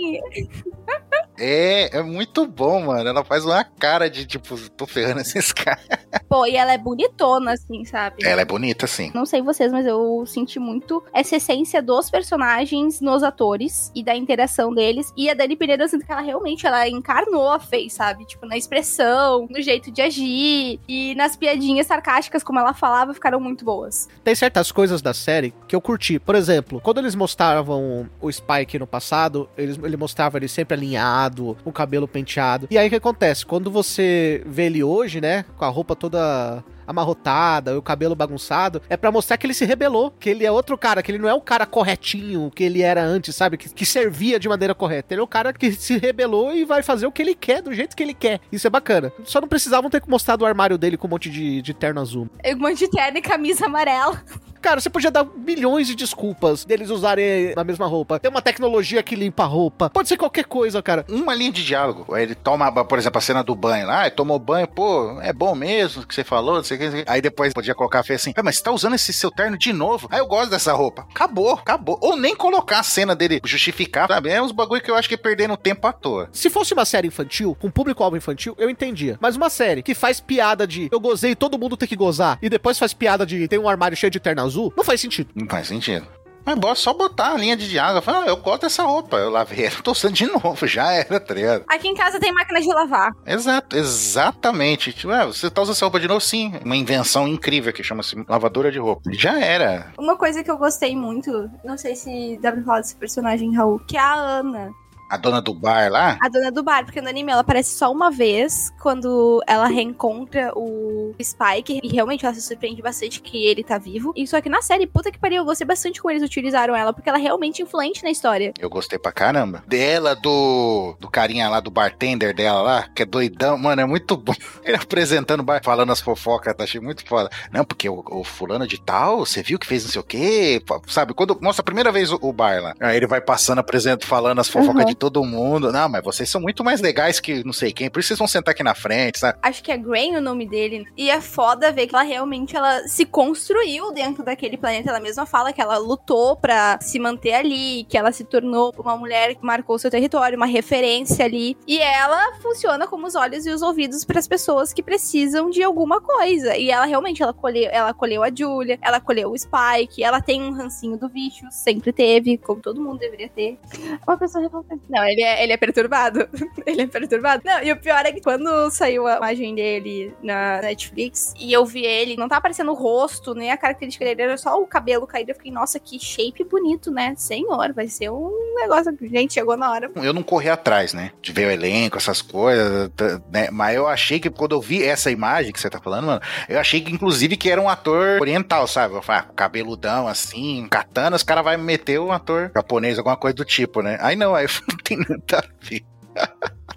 [1.39, 3.07] É, é muito bom, mano.
[3.09, 5.85] Ela faz uma cara de tipo, tô ferrando esses caras.
[6.29, 8.25] Pô, e ela é bonitona, assim, sabe?
[8.27, 9.11] Ela é bonita, sim.
[9.15, 14.17] Não sei vocês, mas eu senti muito essa essência dos personagens nos atores e da
[14.17, 15.13] interação deles.
[15.17, 18.25] E a Dani Pereira, eu sinto que ela realmente ela encarnou a Faye, sabe?
[18.25, 23.39] Tipo, na expressão, no jeito de agir e nas piadinhas sarcásticas, como ela falava, ficaram
[23.39, 24.09] muito boas.
[24.25, 26.19] Tem certas coisas da série que eu curti.
[26.19, 31.57] Por exemplo, quando eles mostravam o Spike no passado, eles, ele mostrava ele sempre alinhado,
[31.65, 32.67] o cabelo penteado.
[32.71, 33.45] E aí o que acontece?
[33.45, 38.97] Quando você vê ele hoje, né, com a roupa toda amarrotada, o cabelo bagunçado, é
[38.97, 41.35] pra mostrar que ele se rebelou, que ele é outro cara, que ele não é
[41.35, 43.57] o cara corretinho que ele era antes, sabe?
[43.57, 45.15] Que, que servia de maneira correta.
[45.15, 47.73] Ele é o cara que se rebelou e vai fazer o que ele quer, do
[47.73, 48.41] jeito que ele quer.
[48.51, 49.13] Isso é bacana.
[49.25, 52.29] Só não precisavam ter mostrado o armário dele com um monte de, de terno azul.
[52.45, 54.23] Um monte de terno e camisa amarela.
[54.67, 58.19] Cara, você podia dar milhões de desculpas deles usarem a mesma roupa.
[58.19, 59.89] Tem uma tecnologia que limpa a roupa.
[59.89, 61.07] Pode ser qualquer coisa, cara.
[61.09, 62.13] Uma linha de diálogo.
[62.13, 65.33] Aí ele toma, por exemplo, a cena do banho lá, ah, tomou banho, pô, é
[65.33, 67.05] bom mesmo que você falou, não sei o que.
[67.07, 69.73] Aí depois podia colocar a assim, "Ah, mas você tá usando esse seu terno de
[69.73, 70.09] novo?
[70.11, 71.07] Aí eu gosto dessa roupa.
[71.15, 71.97] Acabou, acabou.
[72.03, 74.31] Ou nem colocar a cena dele justificar, sabe?
[74.31, 76.29] É uns bagulho que eu acho que é perdendo tempo à toa.
[76.33, 79.17] Se fosse uma série infantil, com público-alvo infantil, eu entendia.
[79.21, 82.37] Mas uma série que faz piada de eu gozei e todo mundo tem que gozar,
[82.43, 85.31] e depois faz piada de tem um armário cheio de terno azul, não faz sentido.
[85.35, 86.07] Não faz sentido.
[86.47, 88.01] Mas bora só botar a linha de diálogo.
[88.01, 89.17] Fala, ah, eu gosto dessa roupa.
[89.17, 90.65] Eu lavei ela, tô usando de novo.
[90.65, 91.65] Já era, tá ligado?
[91.67, 93.11] Aqui em casa tem máquina de lavar.
[93.27, 94.93] Exato, exatamente.
[94.93, 96.21] Tipo, ah, você tá usando essa roupa de novo?
[96.21, 96.53] Sim.
[96.65, 99.11] Uma invenção incrível que chama-se lavadora de roupa.
[99.13, 99.93] Já era.
[99.99, 103.81] Uma coisa que eu gostei muito, não sei se dá pra falar desse personagem, Raul,
[103.81, 104.71] que é a Ana.
[105.09, 107.91] A dona do bar lá, A dona do bar, porque no anime ela aparece só
[107.93, 113.63] uma vez, quando ela reencontra o Spike, e realmente ela se surpreende bastante que ele
[113.63, 114.13] tá vivo.
[114.17, 116.93] E só que na série, puta que pariu, eu gostei bastante como eles utilizaram ela,
[116.93, 118.53] porque ela é realmente influente na história.
[118.59, 119.63] eu gostei pra caramba.
[119.67, 123.57] Dela, do, do carinha lá, do bartender dela lá, que é doidão.
[123.59, 124.35] Mano, é muito bom.
[124.65, 127.31] Ele apresentando o bar, falando as fofocas, tá achei muito foda.
[127.53, 130.63] Não, porque o, o fulano de tal, você viu que fez não sei o quê,
[130.89, 131.15] sabe?
[131.15, 134.41] Quando mostra a primeira vez o, o bar lá, aí ele vai passando, apresentando, falando
[134.41, 134.89] as fofocas Uhum.
[134.89, 135.73] de todo mundo.
[135.73, 138.29] Não, mas vocês são muito mais legais que não sei quem, por isso vocês vão
[138.29, 139.39] sentar aqui na frente, sabe?
[139.43, 140.85] Acho que é Grain o nome dele.
[140.97, 144.91] E é foda ver que ela realmente ela se construiu dentro daquele planeta.
[144.91, 148.97] Ela mesma fala que ela lutou pra se manter ali, que ela se tornou uma
[148.97, 151.57] mulher que marcou seu território, uma referência ali.
[151.67, 155.63] E ela funciona como os olhos e os ouvidos para as pessoas que precisam de
[155.63, 156.57] alguma coisa.
[156.57, 160.43] E ela realmente ela colheu, ela colheu a Julia, ela colheu o Spike, ela tem
[160.43, 163.59] um rancinho do Vicious, sempre teve, como todo mundo deveria ter.
[164.07, 164.81] Uma pessoa revoltada.
[164.89, 166.29] Não, ele é, ele é perturbado.
[166.65, 167.43] ele é perturbado.
[167.45, 171.65] Não, e o pior é que quando saiu a imagem dele na Netflix e eu
[171.65, 175.07] vi ele, não tá aparecendo o rosto, nem a característica dele, era só o cabelo
[175.07, 175.31] caído.
[175.31, 177.15] Eu fiquei, nossa, que shape bonito, né?
[177.17, 178.97] Senhor, vai ser um negócio.
[179.03, 179.91] Gente, chegou na hora.
[179.97, 181.11] Eu não corri atrás, né?
[181.21, 182.91] De ver o elenco, essas coisas,
[183.31, 183.51] né?
[183.51, 186.59] Mas eu achei que quando eu vi essa imagem que você tá falando, mano, eu
[186.59, 188.95] achei que inclusive que era um ator oriental, sabe?
[188.95, 193.35] Eu falei, ah, cabeludão assim, katana, os caras vão meter um ator japonês, alguma coisa
[193.35, 193.99] do tipo, né?
[194.01, 195.85] Aí não, aí eu não tem nada a ver.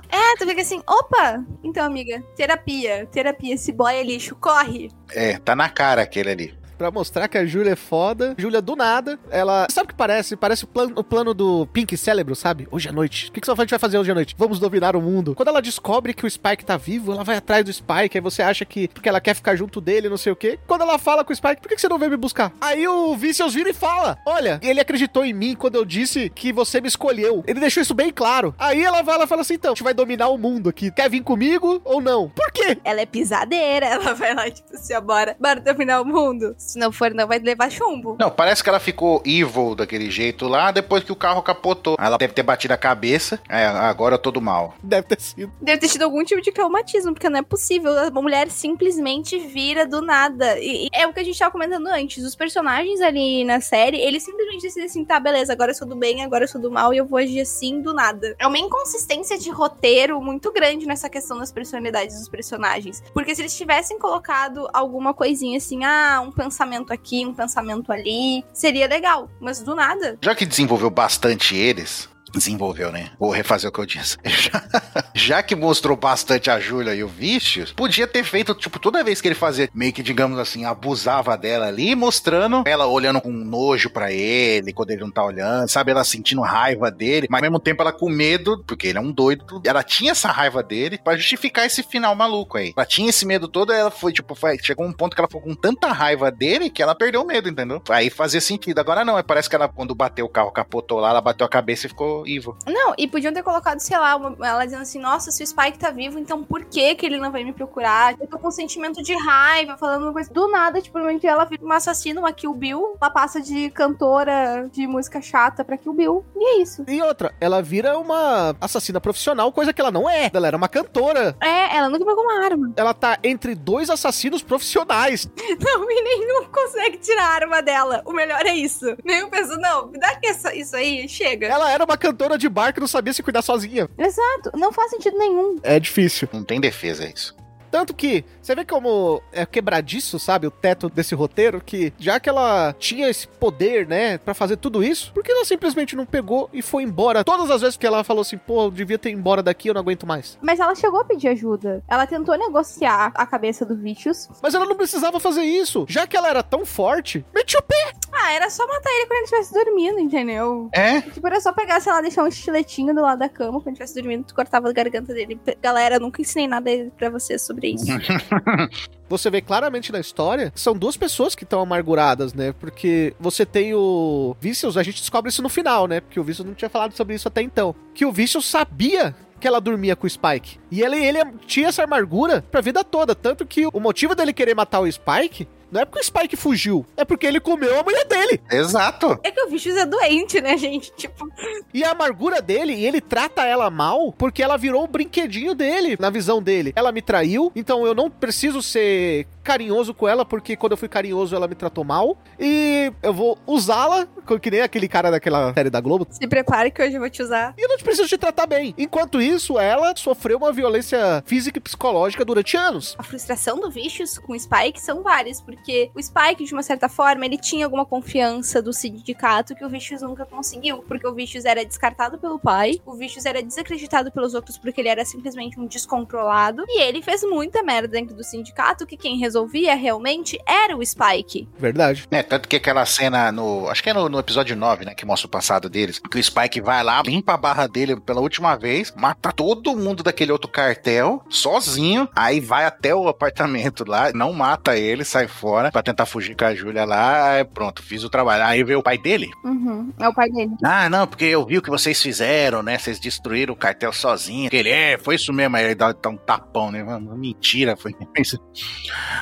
[0.09, 1.45] É, tu fica assim, opa!
[1.63, 4.89] Então, amiga, terapia, terapia, esse boy é lixo, corre!
[5.11, 6.58] É, tá na cara aquele ali.
[6.79, 8.35] Pra mostrar que a Júlia é foda.
[8.37, 9.67] Júlia, do nada, ela.
[9.69, 10.37] Sabe o que parece?
[10.37, 12.69] Parece o plano, o plano do Pink Cérebro, sabe?
[12.71, 13.27] Hoje à noite.
[13.27, 14.33] O que, que sua gente vai fazer hoje à noite?
[14.37, 15.35] Vamos dominar o mundo.
[15.35, 18.17] Quando ela descobre que o Spike tá vivo, ela vai atrás do Spike.
[18.17, 20.57] Aí você acha que porque ela quer ficar junto dele, não sei o quê.
[20.65, 22.53] Quando ela fala com o Spike, por que, que você não veio me buscar?
[22.61, 26.53] Aí o Vicious vira e fala: Olha, ele acreditou em mim quando eu disse que
[26.53, 27.43] você me escolheu.
[27.45, 28.55] Ele deixou isso bem claro.
[28.57, 30.91] Aí ela vai lá e fala assim: então, a gente vai dominar o mundo aqui.
[30.91, 32.29] Quer vir comigo ou não?
[32.29, 32.77] Por quê?
[32.85, 36.55] Ela é pisadeira, ela vai lá, tipo assim, ó, bora, bora dominar o mundo.
[36.69, 38.15] Se não for, não, vai levar chumbo.
[38.19, 41.97] Não, parece que ela ficou evil daquele jeito lá depois que o carro capotou.
[41.99, 43.39] Ela deve ter batido a cabeça.
[43.49, 44.75] É, agora eu tô do mal.
[44.83, 45.51] Deve ter sido.
[45.59, 47.91] Deve ter tido algum tipo de traumatismo, porque não é possível.
[47.97, 50.59] A mulher simplesmente vira do nada.
[50.59, 52.23] E, e é o que a gente tava comentando antes.
[52.23, 55.95] Os personagens ali na série, eles simplesmente decidem assim, tá, beleza, agora eu sou do
[55.95, 58.35] bem, agora eu sou do mal e eu vou agir assim do nada.
[58.37, 63.01] É uma inconsistência de roteiro muito grande nessa questão das personalidades dos personagens.
[63.11, 66.58] Porque se eles tivessem colocado alguma coisinha assim, ah, um pensamento
[66.91, 69.29] aqui, um pensamento ali, seria legal.
[69.39, 70.17] Mas do nada.
[70.21, 72.09] Já que desenvolveu bastante eles.
[72.33, 73.11] Desenvolveu, né?
[73.19, 74.17] Vou refazer o que eu disse.
[75.13, 79.21] Já, que mostrou bastante a Júlia e o Vicious, podia ter feito, tipo, toda vez
[79.21, 83.89] que ele fazia meio que, digamos assim, abusava dela ali, mostrando ela olhando com nojo
[83.89, 85.91] pra ele, quando ele não tá olhando, sabe?
[85.91, 89.11] Ela sentindo raiva dele, mas ao mesmo tempo ela com medo, porque ele é um
[89.11, 89.61] doido.
[89.65, 92.73] Ela tinha essa raiva dele pra justificar esse final maluco aí.
[92.75, 95.41] Ela tinha esse medo todo, ela foi, tipo, foi, chegou um ponto que ela ficou
[95.41, 97.81] com tanta raiva dele que ela perdeu o medo, entendeu?
[97.89, 98.79] Aí fazia sentido.
[98.79, 101.49] Agora não, é, parece que ela, quando bateu o carro, capotou lá, ela bateu a
[101.49, 102.55] cabeça e ficou evil.
[102.67, 105.77] Não, e podiam ter colocado, sei lá, uma- ela dizendo assim, nossa, se o Spike
[105.79, 108.15] tá vivo, então por que que ele não vai me procurar?
[108.19, 110.31] Eu tô com um sentimento de raiva, falando uma coisa.
[110.33, 114.69] Do nada, tipo, realmente ela vira uma assassina, uma Kill Bill, ela passa de cantora
[114.71, 116.83] de música chata pra Kill Bill, e é isso.
[116.87, 120.29] E outra, ela vira uma assassina profissional, coisa que ela não é.
[120.33, 121.35] Ela era uma cantora.
[121.41, 122.71] É, ela nunca pegou uma arma.
[122.75, 125.29] Ela tá entre dois assassinos profissionais.
[125.59, 128.01] Não, e nenhum consegue tirar a arma dela.
[128.05, 128.85] O melhor é isso.
[129.03, 131.47] Nenhum pensa, não, me dá que essa- isso aí, chega.
[131.47, 133.89] Ela era uma cantora de bar que não sabia se cuidar sozinha.
[133.97, 135.57] Exato, não faz sentido nenhum.
[135.63, 136.27] É difícil.
[136.31, 137.35] Não tem defesa isso.
[137.71, 142.27] Tanto que, você vê como é quebradiço, sabe, o teto desse roteiro, que já que
[142.27, 146.49] ela tinha esse poder, né, pra fazer tudo isso, por que ela simplesmente não pegou
[146.51, 147.23] e foi embora?
[147.23, 149.73] Todas as vezes que ela falou assim, pô, eu devia ter ido embora daqui, eu
[149.73, 150.37] não aguento mais.
[150.41, 151.83] Mas ela chegou a pedir ajuda.
[151.87, 154.29] Ela tentou negociar a cabeça do Vicious.
[154.41, 155.85] Mas ela não precisava fazer isso.
[155.87, 157.93] Já que ela era tão forte, mete o pé.
[158.21, 160.69] Ah, era só matar ele quando ele estivesse dormindo, entendeu?
[160.73, 161.01] É?
[161.01, 163.73] Tipo, era só pegar, sei lá, deixar um estiletinho do lado da cama quando ele
[163.73, 165.39] estivesse dormindo, tu cortava a garganta dele.
[165.61, 167.85] Galera, nunca ensinei nada pra vocês sobre isso.
[169.09, 172.53] Você vê claramente na história, são duas pessoas que estão amarguradas, né?
[172.53, 175.99] Porque você tem o Vicious, a gente descobre isso no final, né?
[175.99, 177.73] Porque o Vicious não tinha falado sobre isso até então.
[177.95, 180.59] Que o Vicious sabia que ela dormia com o Spike.
[180.69, 183.15] E ele, ele tinha essa amargura pra vida toda.
[183.15, 186.85] Tanto que o motivo dele querer matar o Spike não é porque o Spike fugiu,
[186.97, 188.41] é porque ele comeu a mulher dele.
[188.51, 189.19] Exato.
[189.23, 190.91] É que o Vicious é doente, né, gente?
[190.95, 191.27] Tipo,
[191.73, 195.97] E a amargura dele, e ele trata ela mal porque ela virou o brinquedinho dele,
[195.99, 196.73] na visão dele.
[196.75, 200.87] Ela me traiu, então eu não preciso ser carinhoso com ela, porque quando eu fui
[200.87, 202.17] carinhoso ela me tratou mal.
[202.39, 204.07] E eu vou usá-la,
[204.41, 206.05] que nem aquele cara daquela série da Globo.
[206.09, 207.53] se prepare que hoje eu vou te usar.
[207.57, 208.75] E eu não preciso te tratar bem.
[208.77, 212.95] Enquanto isso, ela sofreu uma violência física e psicológica durante anos.
[212.97, 215.58] A frustração do Vicious com o Spike são várias, porque
[215.93, 220.01] o Spike, de uma certa forma, ele tinha alguma confiança do sindicato que o Vicious
[220.01, 224.57] nunca conseguiu, porque o Vicious era descartado pelo pai, o Vicious era desacreditado pelos outros
[224.57, 228.97] porque ele era simplesmente um descontrolado, e ele fez muita merda dentro do sindicato que
[228.97, 231.47] quem resolvia realmente era o Spike.
[231.57, 232.07] Verdade.
[232.09, 233.67] É, tanto que aquela cena no.
[233.69, 234.95] Acho que é no, no episódio 9, né?
[234.95, 235.99] Que mostra o passado deles.
[235.99, 240.03] Que o Spike vai lá, limpa a barra dele pela última vez, mata todo mundo
[240.03, 242.07] daquele outro cartel, sozinho.
[242.15, 246.45] Aí vai até o apartamento lá, não mata ele, sai fora pra tentar fugir com
[246.45, 247.31] a Júlia lá.
[247.31, 248.43] Aí pronto, fiz o trabalho.
[248.43, 249.29] Aí veio o pai dele.
[249.43, 250.51] Uhum, é o pai dele.
[250.63, 252.77] Ah, não, porque eu vi o que vocês fizeram, né?
[252.77, 254.49] Vocês destruíram o cartel sozinho.
[254.51, 255.55] Ele é, foi isso mesmo.
[255.55, 256.83] Aí ele dá, um tapão, né?
[256.99, 258.37] Mentira, foi quem fez,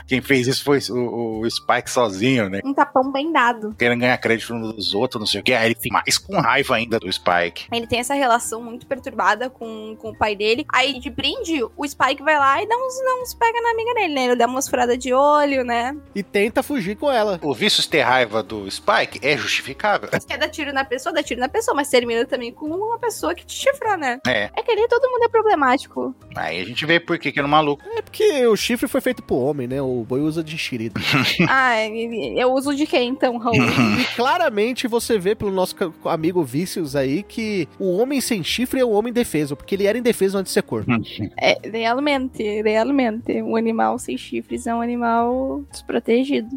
[0.08, 2.62] quem fez isso foi o, o Spike sozinho, né?
[2.64, 3.76] Um tapão bem dado.
[3.78, 5.54] Querendo ganhar crédito uns dos outros, não sei o que.
[5.54, 7.68] Aí ele fica mais com raiva ainda do Spike.
[7.72, 10.66] Ele tem essa relação muito perturbada com, com o pai dele.
[10.74, 13.94] Aí, de brinde, o Spike vai lá e dá uns, dá uns pega na amiga
[13.94, 14.26] dele, né?
[14.26, 15.96] Ele dá umas furadas de olho, né?
[16.18, 17.40] E tenta fugir com ela.
[17.44, 20.10] O Vicious ter raiva do Spike é justificável.
[20.28, 23.36] Quer dar tiro na pessoa, dá tiro na pessoa, mas termina também com uma pessoa
[23.36, 24.18] que te chifra, né?
[24.26, 24.50] É.
[24.56, 26.16] É que ali todo mundo é problemático.
[26.36, 27.84] Aí a gente vê por que que era um maluco.
[27.96, 29.80] É porque o chifre foi feito pro homem, né?
[29.80, 31.00] O boi usa de enxerido.
[31.48, 33.56] ah, eu uso de quem então, Raul?
[34.00, 38.86] E claramente você vê pelo nosso amigo Vicious aí que o homem sem chifre é
[38.86, 41.00] o homem indefeso, porque ele era indefeso antes de ser corno.
[41.40, 43.40] é, realmente, realmente.
[43.44, 46.07] Um animal sem chifres é um animal desprotegido.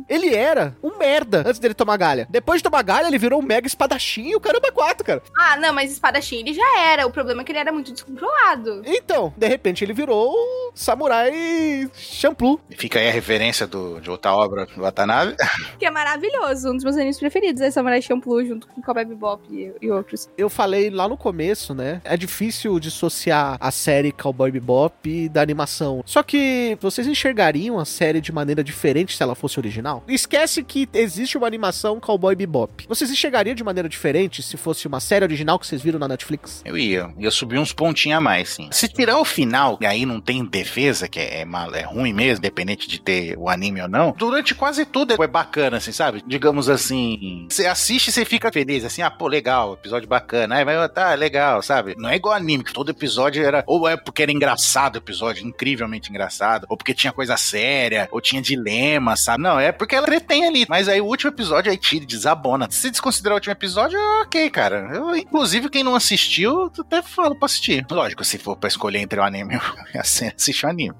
[0.08, 2.26] Ele era um merda antes dele tomar galha.
[2.30, 5.22] Depois de tomar galha, ele virou um mega espadachim e o caramba quatro, cara.
[5.38, 7.06] Ah, não, mas espadachim ele já era.
[7.06, 8.82] O problema é que ele era muito descontrolado.
[8.84, 12.60] Então, de repente ele virou o samurai shampoo.
[12.70, 15.34] Fica aí a referência do, de outra obra do Watanabe.
[15.78, 16.70] Que é maravilhoso.
[16.70, 20.28] Um dos meus animes preferidos é Samurai Champloo junto com Cowboy Bebop e, e outros.
[20.36, 22.00] Eu falei lá no começo, né?
[22.04, 26.02] É difícil dissociar a série Cowboy Bebop da animação.
[26.04, 30.04] Só que vocês enxergariam a série de maneira diferente se ela fosse original?
[30.08, 32.86] Esquece que existe uma animação Cowboy Bebop.
[32.88, 36.62] Vocês enxergariam de maneira diferente se fosse uma série original que vocês viram na Netflix?
[36.64, 38.68] Eu ia, ia subir uns pontinhos a mais, sim.
[38.72, 42.38] Se tirar o final, e aí não tem defesa, que é, mal, é ruim mesmo,
[42.38, 46.22] independente de ter o anime ou não, durante quase tudo é bacana, assim, sabe?
[46.26, 50.64] Digamos assim, você assiste e você fica feliz, assim, ah, pô, legal, episódio bacana, aí
[50.64, 51.94] vai, tá, legal, sabe?
[51.96, 55.46] Não é igual anime, que todo episódio era, ou é porque era engraçado o episódio,
[55.46, 59.29] incrivelmente engraçado, ou porque tinha coisa séria, ou tinha dilema, sabe?
[59.38, 60.66] Não, é porque ela tem ali.
[60.68, 62.68] Mas aí o último episódio aí tira, desabona.
[62.70, 64.90] Se desconsiderar o último episódio, ok, cara.
[64.92, 67.86] Eu, inclusive, quem não assistiu, até falo pra assistir.
[67.90, 69.54] Lógico, se for pra escolher entre o anime,
[69.94, 70.94] eu assiste o anime.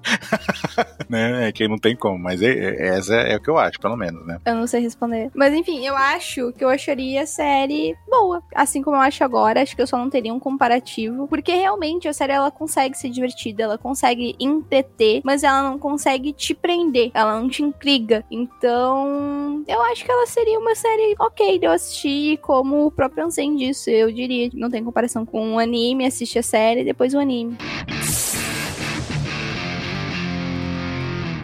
[1.09, 1.49] né?
[1.49, 3.95] É que não tem como, mas é, é, essa é o que eu acho, pelo
[3.95, 4.39] menos, né?
[4.45, 5.29] Eu não sei responder.
[5.35, 8.41] Mas enfim, eu acho que eu acharia a série boa.
[8.55, 11.27] Assim como eu acho agora, acho que eu só não teria um comparativo.
[11.27, 16.33] Porque realmente a série ela consegue ser divertida, ela consegue entreter, mas ela não consegue
[16.33, 18.10] te prender, ela não te intriga.
[18.29, 23.25] Então, eu acho que ela seria uma série ok de eu assistir, como o próprio
[23.25, 23.91] Ansem disse.
[23.91, 27.57] Eu diria, não tem comparação com um anime, assiste a série, depois o anime.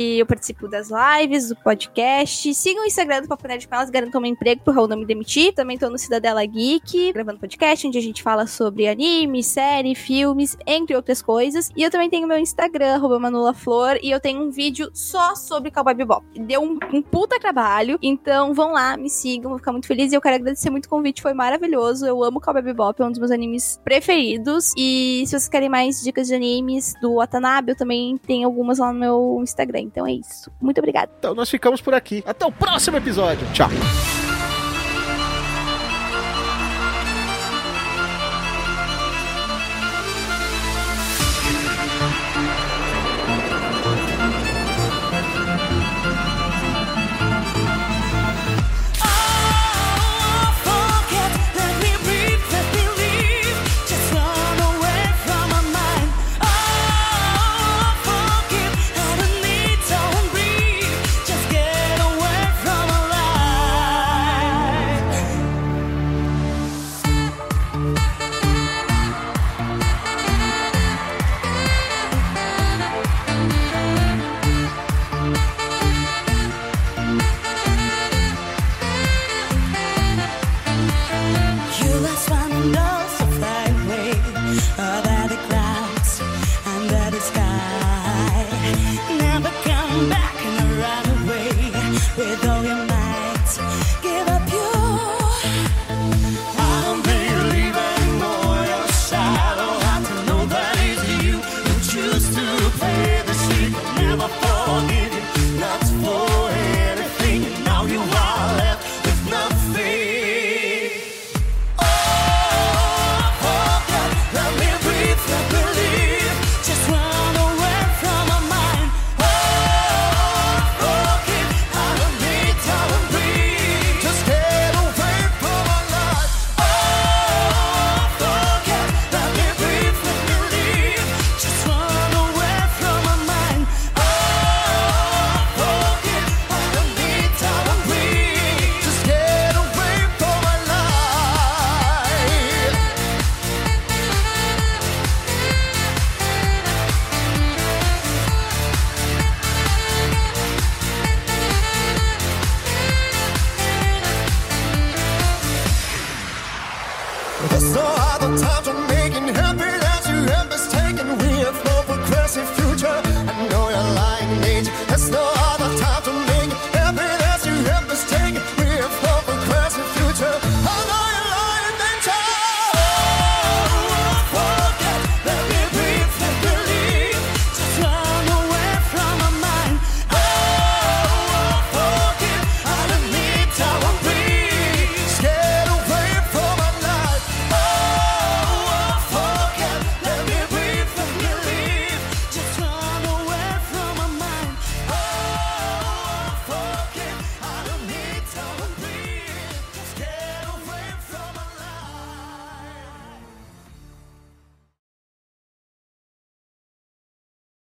[0.00, 2.54] E eu participo das lives, do podcast.
[2.54, 5.04] Sigam o Instagram do Papo Nerd com elas, garantam um emprego pro Raul não me
[5.04, 5.52] demitir.
[5.54, 10.56] Também tô no Cidadela Geek, gravando podcast, onde a gente fala sobre anime, série, filmes,
[10.66, 11.70] entre outras coisas.
[11.76, 15.94] E eu também tenho meu Instagram, manulaflor, e eu tenho um vídeo só sobre Cowboy
[15.94, 16.26] Bebop.
[16.34, 20.10] Deu um, um puta trabalho, então vão lá, me sigam, vou ficar muito feliz.
[20.10, 22.04] E eu quero agradecer muito o convite, foi maravilhoso.
[22.04, 24.72] Eu amo Cowboy Bebop, é um dos meus animes preferidos.
[24.76, 28.92] E se vocês querem mais dicas de animes do Watanabe, eu também tenho algumas lá
[28.92, 29.82] no meu Instagram.
[29.82, 30.50] Então é isso.
[30.60, 31.12] Muito obrigada.
[31.18, 32.22] Então nós ficamos por aqui.
[32.26, 33.46] Até o próximo episódio.
[33.52, 33.68] Tchau.